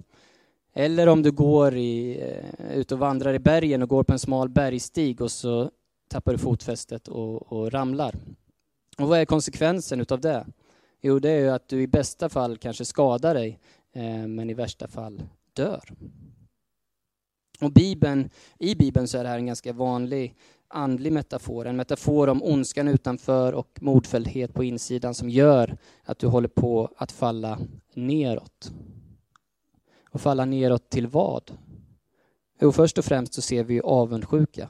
Eller 0.73 1.07
om 1.07 1.23
du 1.23 1.31
går 1.31 1.75
i, 1.75 2.21
eh, 2.21 2.77
ut 2.77 2.91
och 2.91 2.99
vandrar 2.99 3.33
i 3.33 3.39
bergen 3.39 3.81
och 3.81 3.89
går 3.89 4.03
på 4.03 4.13
en 4.13 4.19
smal 4.19 4.49
bergstig 4.49 5.21
och 5.21 5.31
så 5.31 5.71
tappar 6.07 6.31
du 6.31 6.37
fotfästet 6.37 7.07
och, 7.07 7.51
och 7.51 7.71
ramlar. 7.71 8.15
Och 8.97 9.07
vad 9.07 9.19
är 9.19 9.25
konsekvensen 9.25 10.01
utav 10.01 10.19
det? 10.19 10.45
Jo, 11.01 11.19
det 11.19 11.29
är 11.29 11.39
ju 11.39 11.49
att 11.49 11.67
du 11.67 11.81
i 11.81 11.87
bästa 11.87 12.29
fall 12.29 12.57
kanske 12.57 12.85
skadar 12.85 13.33
dig, 13.33 13.59
eh, 13.93 14.27
men 14.27 14.49
i 14.49 14.53
värsta 14.53 14.87
fall 14.87 15.23
dör. 15.53 15.93
Och 17.61 17.71
Bibeln, 17.71 18.29
I 18.59 18.75
Bibeln 18.75 19.07
så 19.07 19.17
är 19.17 19.23
det 19.23 19.29
här 19.29 19.37
en 19.37 19.45
ganska 19.45 19.73
vanlig 19.73 20.35
andlig 20.73 21.13
metafor, 21.13 21.67
en 21.67 21.75
metafor 21.75 22.29
om 22.29 22.43
ondskan 22.43 22.87
utanför 22.87 23.53
och 23.53 23.77
modfälldhet 23.81 24.53
på 24.53 24.63
insidan 24.63 25.13
som 25.13 25.29
gör 25.29 25.77
att 26.03 26.19
du 26.19 26.27
håller 26.27 26.47
på 26.47 26.89
att 26.97 27.11
falla 27.11 27.59
neråt. 27.93 28.71
Och 30.09 30.21
falla 30.21 30.45
neråt 30.45 30.89
till 30.89 31.07
vad? 31.07 31.51
Jo, 32.61 32.71
först 32.71 32.97
och 32.97 33.05
främst 33.05 33.33
så 33.33 33.41
ser 33.41 33.63
vi 33.63 33.81
avundsjuka. 33.81 34.69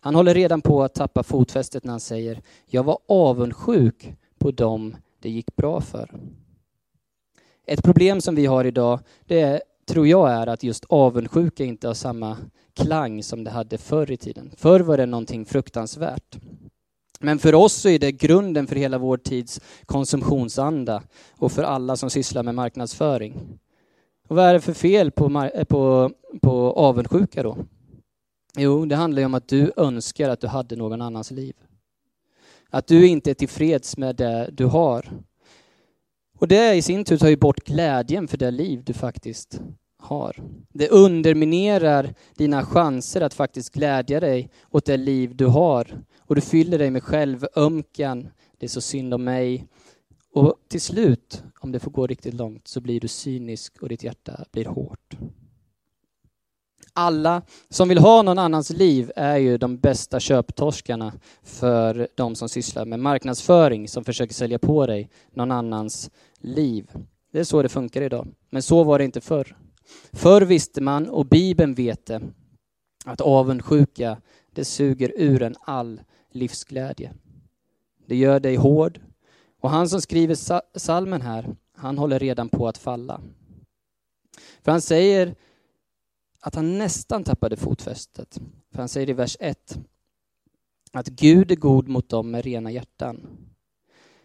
Han 0.00 0.14
håller 0.14 0.34
redan 0.34 0.60
på 0.60 0.82
att 0.82 0.94
tappa 0.94 1.22
fotfästet 1.22 1.84
när 1.84 1.90
han 1.90 2.00
säger 2.00 2.42
Jag 2.66 2.82
var 2.82 2.98
avundsjuk 3.08 4.14
på 4.38 4.50
dem 4.50 4.96
det 5.18 5.30
gick 5.30 5.56
bra 5.56 5.80
för. 5.80 6.10
Ett 7.66 7.84
problem 7.84 8.20
som 8.20 8.34
vi 8.34 8.46
har 8.46 8.64
idag, 8.64 9.00
det 9.26 9.40
är 9.40 9.62
tror 9.90 10.06
jag 10.06 10.30
är 10.30 10.46
att 10.46 10.62
just 10.62 10.84
avundsjuka 10.88 11.64
inte 11.64 11.86
har 11.86 11.94
samma 11.94 12.36
klang 12.74 13.22
som 13.22 13.44
det 13.44 13.50
hade 13.50 13.78
förr 13.78 14.10
i 14.10 14.16
tiden. 14.16 14.50
Förr 14.56 14.80
var 14.80 14.96
det 14.96 15.06
någonting 15.06 15.44
fruktansvärt. 15.44 16.38
Men 17.20 17.38
för 17.38 17.54
oss 17.54 17.72
så 17.72 17.88
är 17.88 17.98
det 17.98 18.12
grunden 18.12 18.66
för 18.66 18.76
hela 18.76 18.98
vår 18.98 19.16
tids 19.16 19.60
konsumtionsanda 19.86 21.02
och 21.36 21.52
för 21.52 21.62
alla 21.62 21.96
som 21.96 22.10
sysslar 22.10 22.42
med 22.42 22.54
marknadsföring. 22.54 23.58
Och 24.28 24.36
vad 24.36 24.44
är 24.44 24.52
det 24.52 24.60
för 24.60 24.72
fel 24.72 25.10
på, 25.10 25.50
på, 25.68 26.10
på 26.42 26.72
avundsjuka 26.72 27.42
då? 27.42 27.56
Jo, 28.56 28.84
det 28.84 28.96
handlar 28.96 29.20
ju 29.20 29.26
om 29.26 29.34
att 29.34 29.48
du 29.48 29.72
önskar 29.76 30.28
att 30.28 30.40
du 30.40 30.46
hade 30.46 30.76
någon 30.76 31.02
annans 31.02 31.30
liv. 31.30 31.54
Att 32.70 32.86
du 32.86 33.06
inte 33.06 33.30
är 33.30 33.34
tillfreds 33.34 33.96
med 33.96 34.16
det 34.16 34.50
du 34.52 34.64
har. 34.66 35.10
Och 36.40 36.48
det 36.48 36.74
i 36.74 36.82
sin 36.82 37.04
tur 37.04 37.18
tar 37.18 37.28
ju 37.28 37.36
bort 37.36 37.64
glädjen 37.64 38.28
för 38.28 38.38
det 38.38 38.50
liv 38.50 38.82
du 38.84 38.92
faktiskt 38.92 39.60
har. 39.98 40.36
Det 40.72 40.88
underminerar 40.88 42.14
dina 42.36 42.64
chanser 42.64 43.20
att 43.20 43.34
faktiskt 43.34 43.74
glädja 43.74 44.20
dig 44.20 44.50
åt 44.70 44.84
det 44.84 44.96
liv 44.96 45.36
du 45.36 45.46
har. 45.46 46.02
Och 46.18 46.34
du 46.34 46.40
fyller 46.40 46.78
dig 46.78 46.90
med 46.90 47.02
självömkan, 47.02 48.28
det 48.58 48.66
är 48.66 48.68
så 48.68 48.80
synd 48.80 49.14
om 49.14 49.24
mig. 49.24 49.66
Och 50.32 50.54
till 50.68 50.80
slut, 50.80 51.42
om 51.60 51.72
det 51.72 51.80
får 51.80 51.90
gå 51.90 52.06
riktigt 52.06 52.34
långt, 52.34 52.68
så 52.68 52.80
blir 52.80 53.00
du 53.00 53.08
cynisk 53.08 53.82
och 53.82 53.88
ditt 53.88 54.04
hjärta 54.04 54.44
blir 54.52 54.64
hårt 54.64 55.16
alla 56.92 57.42
som 57.68 57.88
vill 57.88 57.98
ha 57.98 58.22
någon 58.22 58.38
annans 58.38 58.70
liv 58.70 59.12
är 59.16 59.36
ju 59.36 59.58
de 59.58 59.76
bästa 59.78 60.20
köptorskarna 60.20 61.12
för 61.42 62.08
de 62.14 62.34
som 62.34 62.48
sysslar 62.48 62.84
med 62.84 63.00
marknadsföring, 63.00 63.88
som 63.88 64.04
försöker 64.04 64.34
sälja 64.34 64.58
på 64.58 64.86
dig 64.86 65.10
någon 65.34 65.50
annans 65.50 66.10
liv. 66.40 66.90
Det 67.32 67.40
är 67.40 67.44
så 67.44 67.62
det 67.62 67.68
funkar 67.68 68.02
idag. 68.02 68.28
Men 68.50 68.62
så 68.62 68.84
var 68.84 68.98
det 68.98 69.04
inte 69.04 69.20
förr. 69.20 69.56
Förr 70.12 70.42
visste 70.42 70.80
man, 70.80 71.08
och 71.08 71.26
Bibeln 71.26 71.74
vet 71.74 72.06
det, 72.06 72.22
att 73.04 73.20
avundsjuka, 73.20 74.20
det 74.52 74.64
suger 74.64 75.12
ur 75.16 75.42
en 75.42 75.54
all 75.60 76.00
livsglädje. 76.32 77.12
Det 78.06 78.16
gör 78.16 78.40
dig 78.40 78.56
hård. 78.56 79.00
Och 79.60 79.70
han 79.70 79.88
som 79.88 80.00
skriver 80.00 80.34
salmen 80.78 81.22
här, 81.22 81.56
han 81.76 81.98
håller 81.98 82.18
redan 82.18 82.48
på 82.48 82.68
att 82.68 82.78
falla. 82.78 83.20
För 84.62 84.72
han 84.72 84.80
säger 84.80 85.34
att 86.40 86.54
han 86.54 86.78
nästan 86.78 87.24
tappade 87.24 87.56
fotfästet. 87.56 88.40
För 88.70 88.78
han 88.78 88.88
säger 88.88 89.10
i 89.10 89.12
vers 89.12 89.36
1 89.40 89.78
att 90.92 91.08
Gud 91.08 91.50
är 91.50 91.56
god 91.56 91.88
mot 91.88 92.08
dem 92.08 92.30
med 92.30 92.44
rena 92.44 92.70
hjärtan. 92.70 93.26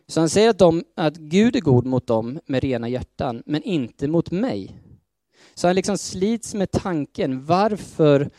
Så 0.08 0.20
han 0.20 0.30
säger 0.30 0.50
att, 0.50 0.58
de, 0.58 0.84
att 0.96 1.18
Gud 1.18 1.56
är 1.56 1.62
god 1.62 1.86
mot 1.86 2.08
dem 2.08 2.40
med 2.46 2.64
rena 2.64 2.90
hjärtan, 2.90 3.44
men 3.46 3.64
inte 3.64 4.08
mot 4.08 4.32
mig. 4.32 4.80
Så 5.54 5.68
han 5.68 5.76
liksom 5.76 5.98
slits 5.98 6.54
med 6.54 6.72
tanken, 6.72 7.46
varför 7.46 8.30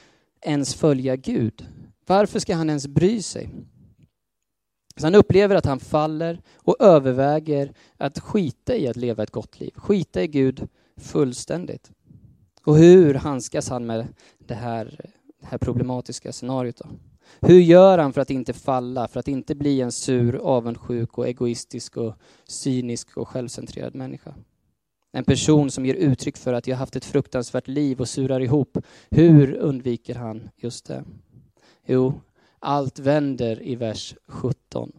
ens 0.41 0.75
följa 0.75 1.17
Gud? 1.17 1.67
Varför 2.07 2.39
ska 2.39 2.55
han 2.55 2.69
ens 2.69 2.87
bry 2.87 3.23
sig? 3.23 3.51
Så 4.97 5.07
han 5.07 5.15
upplever 5.15 5.57
att 5.57 5.67
han 5.67 5.81
faller 5.81 6.43
och 6.57 6.77
överväger 6.81 7.73
att 7.97 8.19
skita 8.19 8.77
i 8.77 8.89
att 8.89 8.97
leva 8.97 9.23
ett 9.23 9.31
gott 9.31 9.61
liv, 9.61 9.71
skita 9.75 10.23
i 10.23 10.27
Gud 10.27 10.69
fullständigt. 10.97 11.91
Och 12.65 12.77
hur 12.77 13.15
handskas 13.15 13.69
han 13.69 13.87
med 13.87 14.09
det 14.39 14.55
här, 14.55 15.01
det 15.41 15.47
här 15.47 15.59
problematiska 15.59 16.33
scenariot? 16.33 16.77
Då? 16.77 16.89
Hur 17.41 17.61
gör 17.61 17.99
han 17.99 18.13
för 18.13 18.21
att 18.21 18.31
inte 18.31 18.53
falla, 18.53 19.09
för 19.09 19.21
att 19.21 19.29
inte 19.29 19.55
bli 19.55 19.81
en 19.81 19.93
sur, 19.93 20.37
avundsjuk 20.37 21.19
och 21.19 21.29
egoistisk 21.29 21.97
och 21.97 22.15
cynisk 22.45 23.17
och 23.17 23.29
självcentrerad 23.29 23.95
människa? 23.95 24.35
En 25.13 25.25
person 25.25 25.71
som 25.71 25.87
ger 25.87 25.95
uttryck 25.95 26.37
för 26.37 26.53
att 26.53 26.67
jag 26.67 26.77
haft 26.77 26.97
ett 26.97 27.05
fruktansvärt 27.05 27.69
liv 27.69 28.01
och 28.01 28.09
surar 28.09 28.41
ihop. 28.41 28.79
Hur 29.11 29.55
undviker 29.55 30.15
han 30.15 30.51
just 30.57 30.87
det? 30.87 31.05
Jo, 31.87 32.21
allt 32.59 32.99
vänder 32.99 33.63
i 33.63 33.77
vers 33.77 34.15
17. 34.27 34.93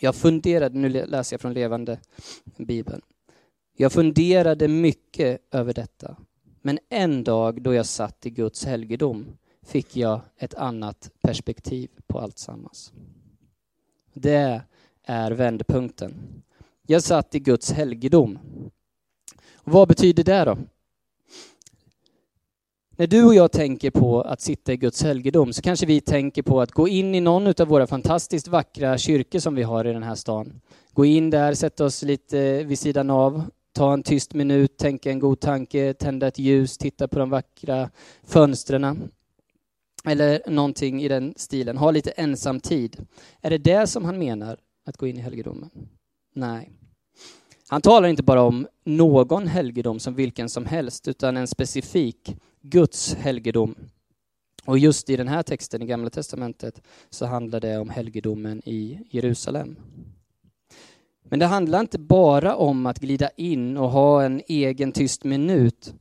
Jag 0.00 0.14
funderade, 0.14 0.78
nu 0.78 0.88
läser 0.88 1.34
jag 1.34 1.40
från 1.40 1.54
levande 1.54 1.98
Bibeln. 2.56 3.00
Jag 3.76 3.92
funderade 3.92 4.68
mycket 4.68 5.40
över 5.50 5.74
detta, 5.74 6.16
men 6.62 6.78
en 6.88 7.24
dag 7.24 7.62
då 7.62 7.74
jag 7.74 7.86
satt 7.86 8.26
i 8.26 8.30
Guds 8.30 8.64
helgedom 8.64 9.26
fick 9.68 9.96
jag 9.96 10.20
ett 10.36 10.54
annat 10.54 11.10
perspektiv 11.22 11.90
på 12.06 12.18
alltsammans. 12.18 12.92
Det 14.14 14.62
är 15.04 15.30
vändpunkten. 15.30 16.14
Jag 16.86 17.02
satt 17.02 17.34
i 17.34 17.38
Guds 17.38 17.72
helgedom. 17.72 18.38
Och 19.54 19.72
vad 19.72 19.88
betyder 19.88 20.24
det 20.24 20.44
då? 20.44 20.58
När 22.90 23.06
du 23.06 23.24
och 23.24 23.34
jag 23.34 23.52
tänker 23.52 23.90
på 23.90 24.22
att 24.22 24.40
sitta 24.40 24.72
i 24.72 24.76
Guds 24.76 25.02
helgedom 25.02 25.52
så 25.52 25.62
kanske 25.62 25.86
vi 25.86 26.00
tänker 26.00 26.42
på 26.42 26.60
att 26.60 26.72
gå 26.72 26.88
in 26.88 27.14
i 27.14 27.20
någon 27.20 27.46
av 27.46 27.68
våra 27.68 27.86
fantastiskt 27.86 28.48
vackra 28.48 28.98
kyrkor 28.98 29.38
som 29.38 29.54
vi 29.54 29.62
har 29.62 29.84
i 29.84 29.92
den 29.92 30.02
här 30.02 30.14
stan. 30.14 30.60
Gå 30.92 31.04
in 31.04 31.30
där, 31.30 31.54
sätta 31.54 31.84
oss 31.84 32.02
lite 32.02 32.64
vid 32.64 32.78
sidan 32.78 33.10
av, 33.10 33.44
ta 33.72 33.92
en 33.92 34.02
tyst 34.02 34.34
minut, 34.34 34.76
tänka 34.76 35.10
en 35.10 35.18
god 35.18 35.40
tanke, 35.40 35.94
tända 35.94 36.26
ett 36.26 36.38
ljus, 36.38 36.78
titta 36.78 37.08
på 37.08 37.18
de 37.18 37.30
vackra 37.30 37.90
fönstren. 38.24 39.10
Eller 40.08 40.40
någonting 40.46 41.02
i 41.02 41.08
den 41.08 41.34
stilen. 41.36 41.76
Ha 41.76 41.90
lite 41.90 42.10
ensam 42.10 42.60
tid. 42.60 43.06
Är 43.40 43.50
det 43.50 43.58
det 43.58 43.86
som 43.86 44.04
han 44.04 44.18
menar, 44.18 44.58
att 44.86 44.96
gå 44.96 45.06
in 45.06 45.18
i 45.18 45.20
helgedomen? 45.20 45.70
Nej. 46.34 46.70
Han 47.68 47.80
talar 47.80 48.08
inte 48.08 48.22
bara 48.22 48.42
om 48.42 48.66
någon 48.84 49.46
helgedom 49.46 49.98
som 49.98 50.14
vilken 50.14 50.48
som 50.48 50.66
helst, 50.66 51.08
utan 51.08 51.36
en 51.36 51.46
specifik 51.46 52.36
Guds 52.62 53.14
helgedom. 53.14 53.74
Och 54.64 54.78
just 54.78 55.10
i 55.10 55.16
den 55.16 55.28
här 55.28 55.42
texten 55.42 55.82
i 55.82 55.86
Gamla 55.86 56.10
Testamentet 56.10 56.82
så 57.10 57.26
handlar 57.26 57.60
det 57.60 57.78
om 57.78 57.90
helgedomen 57.90 58.62
i 58.64 58.98
Jerusalem. 59.10 59.76
Men 61.22 61.38
det 61.38 61.46
handlar 61.46 61.80
inte 61.80 61.98
bara 61.98 62.56
om 62.56 62.86
att 62.86 62.98
glida 62.98 63.30
in 63.36 63.76
och 63.76 63.90
ha 63.90 64.22
en 64.22 64.42
egen 64.46 64.92
tyst 64.92 65.24
minut. 65.24 65.94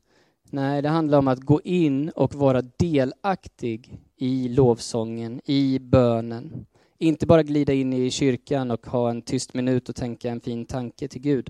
Nej, 0.50 0.82
det 0.82 0.90
handlar 0.90 1.18
om 1.18 1.28
att 1.28 1.40
gå 1.40 1.62
in 1.62 2.10
och 2.10 2.36
vara 2.36 2.62
delaktig 2.62 4.00
i 4.18 4.50
lovsången, 4.50 5.42
i 5.46 5.80
bönen. 5.80 6.66
Inte 6.98 7.26
bara 7.26 7.44
glida 7.44 7.74
in 7.74 7.94
i 7.94 8.12
kyrkan 8.12 8.72
och 8.72 8.88
ha 8.88 9.10
en 9.10 9.22
tyst 9.22 9.54
minut 9.54 9.90
och 9.90 9.96
tänka 9.96 10.30
en 10.30 10.42
fin 10.42 10.66
tanke 10.66 11.08
till 11.08 11.22
Gud. 11.22 11.50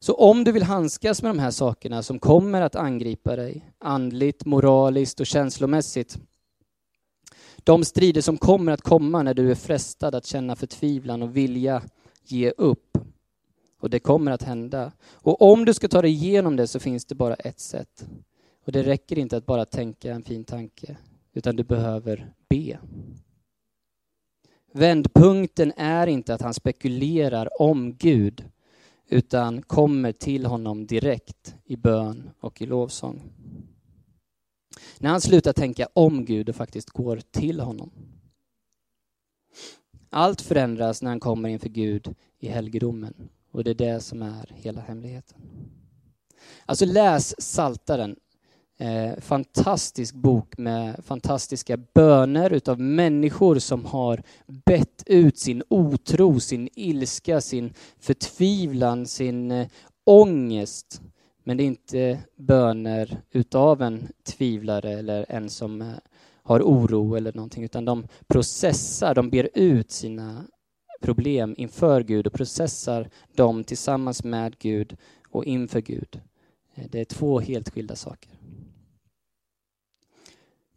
Så 0.00 0.14
om 0.14 0.44
du 0.44 0.52
vill 0.52 0.62
handskas 0.62 1.22
med 1.22 1.30
de 1.30 1.38
här 1.38 1.50
sakerna 1.50 2.02
som 2.02 2.18
kommer 2.18 2.60
att 2.60 2.76
angripa 2.76 3.36
dig, 3.36 3.72
andligt, 3.78 4.44
moraliskt 4.44 5.20
och 5.20 5.26
känslomässigt, 5.26 6.18
de 7.56 7.84
strider 7.84 8.20
som 8.20 8.38
kommer 8.38 8.72
att 8.72 8.82
komma 8.82 9.22
när 9.22 9.34
du 9.34 9.50
är 9.50 9.54
frestad 9.54 10.14
att 10.14 10.26
känna 10.26 10.56
förtvivlan 10.56 11.22
och 11.22 11.36
vilja 11.36 11.82
ge 12.24 12.50
upp. 12.50 12.98
Och 13.82 13.90
det 13.90 14.00
kommer 14.00 14.32
att 14.32 14.42
hända. 14.42 14.92
Och 15.02 15.42
om 15.42 15.64
du 15.64 15.74
ska 15.74 15.88
ta 15.88 16.02
dig 16.02 16.10
igenom 16.10 16.56
det 16.56 16.66
så 16.66 16.80
finns 16.80 17.04
det 17.04 17.14
bara 17.14 17.34
ett 17.34 17.60
sätt. 17.60 18.06
Och 18.64 18.72
det 18.72 18.82
räcker 18.82 19.18
inte 19.18 19.36
att 19.36 19.46
bara 19.46 19.64
tänka 19.64 20.12
en 20.12 20.22
fin 20.22 20.44
tanke, 20.44 20.96
utan 21.32 21.56
du 21.56 21.64
behöver 21.64 22.32
be. 22.48 22.78
Vändpunkten 24.72 25.72
är 25.76 26.06
inte 26.06 26.34
att 26.34 26.40
han 26.40 26.54
spekulerar 26.54 27.62
om 27.62 27.94
Gud, 27.96 28.44
utan 29.08 29.62
kommer 29.62 30.12
till 30.12 30.46
honom 30.46 30.86
direkt 30.86 31.56
i 31.64 31.76
bön 31.76 32.30
och 32.40 32.62
i 32.62 32.66
lovsång. 32.66 33.22
När 34.98 35.10
han 35.10 35.20
slutar 35.20 35.52
tänka 35.52 35.88
om 35.92 36.24
Gud 36.24 36.48
och 36.48 36.56
faktiskt 36.56 36.90
går 36.90 37.20
till 37.30 37.60
honom. 37.60 37.90
Allt 40.10 40.40
förändras 40.40 41.02
när 41.02 41.10
han 41.10 41.20
kommer 41.20 41.48
inför 41.48 41.68
Gud 41.68 42.14
i 42.38 42.48
helgedomen 42.48 43.28
och 43.52 43.64
det 43.64 43.70
är 43.70 43.74
det 43.74 44.00
som 44.00 44.22
är 44.22 44.52
hela 44.54 44.80
hemligheten. 44.80 45.38
Alltså 46.66 46.84
läs 46.84 47.34
Saltaren. 47.42 48.16
Eh, 48.78 49.20
fantastisk 49.20 50.14
bok 50.14 50.58
med 50.58 51.04
fantastiska 51.04 51.76
böner 51.76 52.50
utav 52.50 52.80
människor 52.80 53.58
som 53.58 53.84
har 53.84 54.22
bett 54.46 55.02
ut 55.06 55.38
sin 55.38 55.62
otro, 55.68 56.40
sin 56.40 56.68
ilska, 56.74 57.40
sin 57.40 57.74
förtvivlan, 58.00 59.06
sin 59.06 59.50
eh, 59.50 59.68
ångest. 60.04 61.00
Men 61.44 61.56
det 61.56 61.62
är 61.62 61.66
inte 61.66 62.18
böner 62.36 63.20
utav 63.30 63.82
en 63.82 64.08
tvivlare 64.24 64.92
eller 64.92 65.26
en 65.28 65.50
som 65.50 65.82
eh, 65.82 65.88
har 66.42 66.60
oro 66.60 67.14
eller 67.14 67.32
någonting, 67.32 67.64
utan 67.64 67.84
de 67.84 68.06
processar, 68.26 69.14
de 69.14 69.30
ber 69.30 69.48
ut 69.54 69.90
sina 69.90 70.44
problem 71.02 71.54
inför 71.58 72.02
Gud 72.02 72.26
och 72.26 72.32
processar 72.32 73.08
dem 73.34 73.64
tillsammans 73.64 74.24
med 74.24 74.58
Gud 74.58 74.96
och 75.28 75.44
inför 75.44 75.80
Gud. 75.80 76.20
Eh, 76.74 76.84
det 76.90 77.00
är 77.00 77.04
två 77.04 77.40
helt 77.40 77.70
skilda 77.70 77.96
saker. 77.96 78.30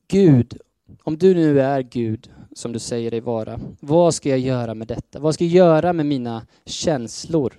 Gud, 0.08 0.58
om 1.04 1.18
du 1.18 1.34
nu 1.36 1.62
är 1.62 1.82
Gud, 1.82 2.32
som 2.52 2.72
du 2.72 2.80
säger 2.80 3.12
dig 3.12 3.20
vara, 3.20 3.60
vad 3.80 4.14
ska 4.14 4.30
jag 4.30 4.40
göra 4.40 4.74
med 4.74 4.88
detta? 4.88 5.20
Vad 5.20 5.34
ska 5.34 5.44
jag 5.44 5.54
göra 5.54 5.94
med 5.94 6.06
mina 6.06 6.48
känslor? 6.66 7.54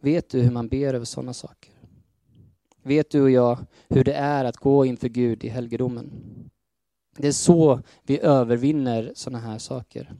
Vet 0.00 0.30
du 0.30 0.42
hur 0.42 0.50
man 0.50 0.68
ber 0.68 0.94
över 0.94 1.04
sådana 1.04 1.34
saker? 1.34 1.72
Vet 2.82 3.10
du 3.10 3.22
och 3.22 3.30
jag 3.30 3.58
hur 3.88 4.04
det 4.04 4.14
är 4.14 4.44
att 4.44 4.56
gå 4.56 4.86
inför 4.86 5.08
Gud 5.08 5.44
i 5.44 5.48
helgedomen? 5.48 6.10
Det 7.16 7.28
är 7.28 7.32
så 7.32 7.80
vi 8.02 8.20
övervinner 8.20 9.12
sådana 9.14 9.38
här 9.38 9.58
saker. 9.58 10.14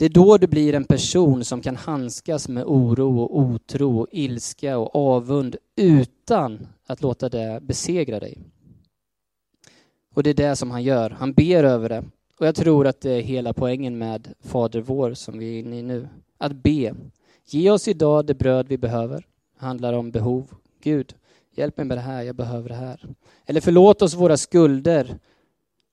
Det 0.00 0.06
är 0.06 0.10
då 0.10 0.38
du 0.38 0.46
blir 0.46 0.74
en 0.74 0.84
person 0.84 1.44
som 1.44 1.60
kan 1.60 1.76
handskas 1.76 2.48
med 2.48 2.64
oro 2.64 3.20
och 3.20 3.38
otro 3.38 4.00
och 4.00 4.06
ilska 4.10 4.78
och 4.78 4.96
avund 4.96 5.56
utan 5.76 6.66
att 6.86 7.02
låta 7.02 7.28
det 7.28 7.60
besegra 7.62 8.20
dig. 8.20 8.38
Och 10.14 10.22
det 10.22 10.30
är 10.30 10.34
det 10.34 10.56
som 10.56 10.70
han 10.70 10.82
gör. 10.82 11.10
Han 11.10 11.32
ber 11.32 11.64
över 11.64 11.88
det. 11.88 12.04
Och 12.38 12.46
jag 12.46 12.54
tror 12.54 12.86
att 12.86 13.00
det 13.00 13.10
är 13.10 13.20
hela 13.20 13.52
poängen 13.52 13.98
med 13.98 14.34
Fader 14.40 14.80
vår 14.80 15.14
som 15.14 15.38
vi 15.38 15.54
är 15.54 15.60
inne 15.60 15.78
i 15.78 15.82
nu. 15.82 16.08
Att 16.38 16.52
be. 16.52 16.94
Ge 17.46 17.70
oss 17.70 17.88
idag 17.88 18.26
det 18.26 18.34
bröd 18.34 18.68
vi 18.68 18.78
behöver. 18.78 19.26
Det 19.58 19.66
handlar 19.66 19.92
om 19.92 20.10
behov. 20.10 20.50
Gud, 20.82 21.14
hjälp 21.54 21.76
mig 21.76 21.86
med 21.86 21.96
det 21.96 22.02
här, 22.02 22.22
jag 22.22 22.36
behöver 22.36 22.68
det 22.68 22.74
här. 22.74 23.06
Eller 23.46 23.60
förlåt 23.60 24.02
oss 24.02 24.14
våra 24.14 24.36
skulder. 24.36 25.18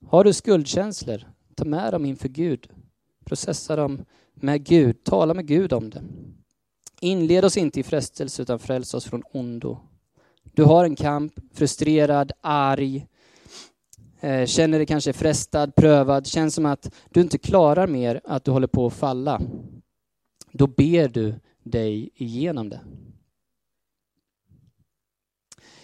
Har 0.06 0.24
du 0.24 0.34
skuldkänslor? 0.34 1.24
Ta 1.56 1.66
med 1.66 1.94
dem 1.94 2.06
inför 2.06 2.30
Gud. 2.30 2.70
Processa 3.28 3.76
dem 3.76 4.06
med 4.34 4.64
Gud. 4.64 5.04
Tala 5.04 5.34
med 5.34 5.48
Gud 5.48 5.74
om 5.74 5.90
det. 5.90 6.04
Inled 7.02 7.46
oss 7.46 7.58
inte 7.58 7.80
i 7.80 7.84
frestelse 7.84 8.42
utan 8.42 8.60
fräls 8.60 8.94
oss 8.94 9.06
från 9.06 9.24
ondo. 9.32 9.80
Du 10.44 10.64
har 10.64 10.84
en 10.84 10.96
kamp, 10.96 11.34
frustrerad, 11.54 12.32
arg, 12.42 13.08
eh, 14.20 14.46
känner 14.46 14.78
dig 14.78 14.88
kanske 14.88 15.14
frestad, 15.14 15.76
prövad, 15.76 16.28
känns 16.28 16.56
som 16.56 16.66
att 16.66 16.94
du 17.10 17.22
inte 17.22 17.38
klarar 17.38 17.88
mer, 17.88 18.22
att 18.24 18.44
du 18.44 18.52
håller 18.52 18.68
på 18.68 18.88
att 18.88 18.94
falla. 18.94 19.42
Då 20.52 20.68
ber 20.68 21.08
du 21.08 21.36
dig 21.64 22.10
igenom 22.16 22.70
det. 22.70 22.82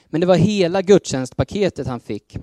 Men 0.05 0.21
det 0.21 0.27
var 0.27 0.35
hela 0.35 0.81
gudstjänstpaketet 0.81 1.87
han 1.87 1.99
fick. 1.99 2.37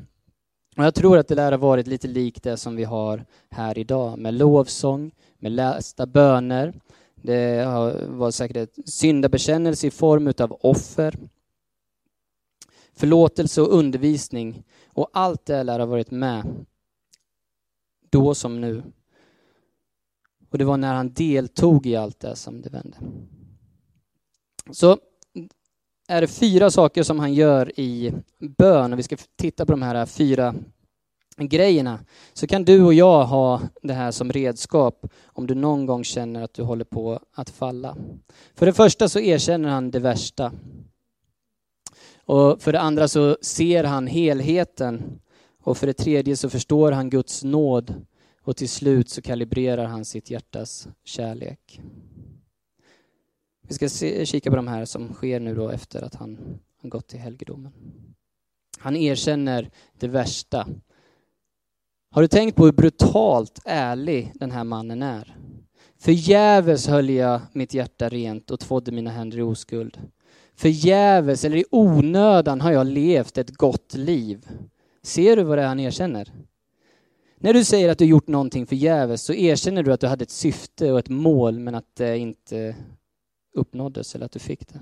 Och 0.81 0.87
jag 0.87 0.95
tror 0.95 1.19
att 1.19 1.29
det 1.29 1.35
där 1.35 1.53
har 1.53 1.59
varit 1.59 1.87
lite 1.87 2.09
likt 2.09 2.43
det 2.43 2.57
som 2.57 2.77
vi 2.77 2.85
har 2.85 3.25
här 3.51 3.79
idag 3.79 4.19
med 4.19 4.35
lovsång, 4.35 5.11
med 5.39 5.53
lästa 5.53 6.07
böner. 6.07 6.81
Det 7.15 7.67
var 8.09 8.31
säkert 8.31 8.57
ett 8.57 8.89
syndabekännelse 8.89 9.87
i 9.87 9.91
form 9.91 10.33
av 10.39 10.59
offer, 10.61 11.19
förlåtelse 12.93 13.63
och 13.63 13.75
undervisning. 13.75 14.65
Och 14.87 15.11
allt 15.13 15.47
det 15.47 15.63
lär 15.63 15.79
ha 15.79 15.87
varit 15.87 16.11
med 16.11 16.67
då 18.11 18.35
som 18.35 18.61
nu. 18.61 18.83
Och 20.51 20.59
det 20.59 20.65
var 20.65 20.77
när 20.77 20.95
han 20.95 21.13
deltog 21.13 21.87
i 21.87 21.97
allt 21.97 22.21
det 22.21 22.37
som 22.37 22.63
det 22.63 22.71
vände. 22.71 22.97
Så 24.71 24.99
är 26.11 26.21
det 26.21 26.27
fyra 26.27 26.71
saker 26.71 27.03
som 27.03 27.19
han 27.19 27.35
gör 27.35 27.81
i 27.81 28.13
bön 28.39 28.93
och 28.93 28.99
vi 28.99 29.03
ska 29.03 29.17
titta 29.37 29.67
på 29.67 29.73
de 29.73 29.83
här 29.83 30.07
fyra 30.07 30.55
grejerna 31.37 31.99
så 32.33 32.47
kan 32.47 32.65
du 32.65 32.85
och 32.85 32.95
jag 32.95 33.25
ha 33.25 33.61
det 33.83 33.93
här 33.93 34.11
som 34.11 34.33
redskap 34.33 35.07
om 35.25 35.47
du 35.47 35.55
någon 35.55 35.87
gång 35.87 36.05
känner 36.05 36.43
att 36.43 36.55
du 36.55 36.63
håller 36.63 36.85
på 36.85 37.21
att 37.35 37.51
falla. 37.51 37.97
För 38.55 38.67
det 38.67 38.73
första 38.73 39.09
så 39.09 39.21
erkänner 39.21 39.69
han 39.69 39.91
det 39.91 39.99
värsta. 39.99 40.53
Och 42.25 42.63
för 42.63 42.73
det 42.73 42.81
andra 42.81 43.09
så 43.09 43.37
ser 43.43 43.85
han 43.85 44.07
helheten. 44.07 45.21
Och 45.63 45.79
för 45.79 45.87
det 45.87 45.93
tredje 45.93 46.37
så 46.37 46.51
förstår 46.51 46.93
han 46.93 47.11
Guds 47.11 47.45
nåd. 47.45 47.95
Och 48.43 48.57
till 48.57 48.69
slut 48.69 49.11
så 49.11 49.23
kalibrerar 49.23 49.85
han 49.85 50.05
sitt 50.05 50.31
hjärtas 50.31 50.89
kärlek. 51.05 51.81
Vi 53.71 53.75
ska 53.75 53.89
se, 53.89 54.27
kika 54.27 54.51
på 54.51 54.57
de 54.57 54.69
här 54.69 54.85
som 54.85 55.15
sker 55.15 55.41
nu 55.41 55.55
då 55.55 55.69
efter 55.69 56.03
att 56.03 56.15
han 56.15 56.59
har 56.83 56.89
gått 56.89 57.09
till 57.09 57.19
helgedomen. 57.19 57.73
Han 58.79 58.97
erkänner 58.97 59.71
det 59.99 60.09
värsta. 60.09 60.69
Har 62.11 62.23
du 62.23 62.29
tänkt 62.29 62.57
på 62.57 62.65
hur 62.65 62.73
brutalt 62.73 63.61
ärlig 63.65 64.33
den 64.35 64.51
här 64.51 64.65
mannen 64.65 65.03
är? 65.03 65.37
Förgäves 65.99 66.87
höll 66.87 67.11
jag 67.11 67.41
mitt 67.53 67.75
hjärta 67.75 68.09
rent 68.09 68.51
och 68.51 68.61
tvådde 68.61 68.93
mina 68.93 69.11
händer 69.11 69.39
i 69.39 69.43
oskuld. 69.43 69.99
Förgäves 70.55 71.45
eller 71.45 71.57
i 71.57 71.65
onödan 71.71 72.61
har 72.61 72.73
jag 72.73 72.87
levt 72.87 73.39
ett 73.39 73.57
gott 73.57 73.95
liv. 73.95 74.49
Ser 75.03 75.37
du 75.37 75.43
vad 75.43 75.59
det 75.59 75.63
är 75.63 75.69
han 75.69 75.81
erkänner? 75.81 76.33
När 77.37 77.55
du 77.55 77.65
säger 77.65 77.89
att 77.89 77.99
du 77.99 78.05
gjort 78.05 78.29
någonting 78.29 78.67
förgäves 78.67 79.23
så 79.23 79.33
erkänner 79.33 79.83
du 79.83 79.93
att 79.93 80.01
du 80.01 80.07
hade 80.07 80.23
ett 80.23 80.31
syfte 80.31 80.93
och 80.93 80.99
ett 80.99 81.09
mål 81.09 81.59
men 81.59 81.75
att 81.75 81.97
det 81.97 82.19
inte 82.19 82.77
uppnåddes 83.53 84.15
eller 84.15 84.25
att 84.25 84.33
du 84.33 84.39
fick 84.39 84.69
det. 84.69 84.81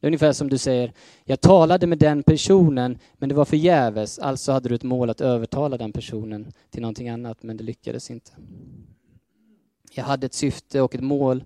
Det 0.00 0.06
är 0.06 0.08
ungefär 0.08 0.32
som 0.32 0.48
du 0.48 0.58
säger, 0.58 0.92
jag 1.24 1.40
talade 1.40 1.86
med 1.86 1.98
den 1.98 2.22
personen 2.22 2.98
men 3.14 3.28
det 3.28 3.34
var 3.34 3.44
förgäves, 3.44 4.18
alltså 4.18 4.52
hade 4.52 4.68
du 4.68 4.74
ett 4.74 4.82
mål 4.82 5.10
att 5.10 5.20
övertala 5.20 5.76
den 5.78 5.92
personen 5.92 6.52
till 6.70 6.82
någonting 6.82 7.08
annat 7.08 7.42
men 7.42 7.56
det 7.56 7.64
lyckades 7.64 8.10
inte. 8.10 8.30
Jag 9.92 10.04
hade 10.04 10.26
ett 10.26 10.34
syfte 10.34 10.80
och 10.80 10.94
ett 10.94 11.00
mål, 11.00 11.44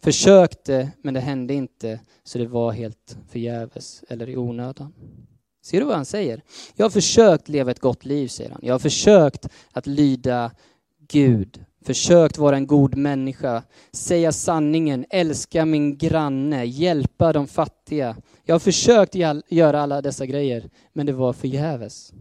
försökte 0.00 0.90
men 1.02 1.14
det 1.14 1.20
hände 1.20 1.54
inte 1.54 2.00
så 2.24 2.38
det 2.38 2.46
var 2.46 2.72
helt 2.72 3.16
förgäves 3.28 4.04
eller 4.08 4.28
i 4.28 4.36
onödan. 4.36 4.92
Ser 5.62 5.80
du 5.80 5.86
vad 5.86 5.96
han 5.96 6.04
säger? 6.04 6.42
Jag 6.74 6.84
har 6.84 6.90
försökt 6.90 7.48
leva 7.48 7.70
ett 7.70 7.80
gott 7.80 8.04
liv, 8.04 8.28
säger 8.28 8.50
han. 8.50 8.60
Jag 8.62 8.74
har 8.74 8.78
försökt 8.78 9.48
att 9.72 9.86
lyda 9.86 10.50
Gud 11.08 11.64
försökt 11.84 12.38
vara 12.38 12.56
en 12.56 12.66
god 12.66 12.96
människa, 12.96 13.62
säga 13.92 14.32
sanningen, 14.32 15.06
älska 15.10 15.64
min 15.64 15.96
granne, 15.96 16.64
hjälpa 16.64 17.32
de 17.32 17.46
fattiga. 17.46 18.16
Jag 18.44 18.54
har 18.54 18.60
försökt 18.60 19.14
göra 19.48 19.80
alla 19.80 20.02
dessa 20.02 20.26
grejer, 20.26 20.70
men 20.92 21.06
det 21.06 21.12
var 21.12 21.32
förgäves. 21.32 22.12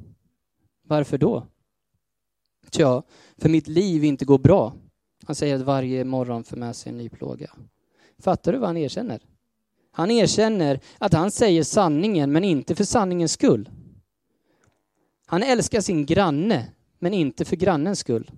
Varför 0.88 1.18
då? 1.18 1.48
Tja, 2.72 3.04
för 3.38 3.50
mitt 3.50 3.68
liv 3.68 4.04
inte 4.04 4.26
går 4.26 4.38
bra. 4.38 4.74
Han 5.26 5.36
säger 5.36 5.56
att 5.56 5.62
varje 5.62 6.04
morgon 6.04 6.44
för 6.44 6.58
med 6.58 6.76
sig 6.76 6.92
en 6.92 6.98
ny 6.98 7.10
plåga. 7.10 7.52
Fattar 8.20 8.54
du 8.54 8.58
vad 8.58 8.70
han 8.70 8.78
erkänner? 8.78 9.22
Han 9.92 10.12
erkänner 10.12 10.80
att 10.98 11.14
han 11.14 11.32
säger 11.32 11.64
sanningen, 11.64 12.32
men 12.32 12.44
inte 12.44 12.76
för 12.76 12.84
sanningens 12.84 13.32
skull. 13.32 13.70
Han 15.26 15.44
älskar 15.44 15.82
sin 15.82 16.06
granne, 16.06 16.72
men 17.00 17.14
inte 17.14 17.46
för 17.46 17.56
grannens 17.56 18.00
skull. 18.00 18.32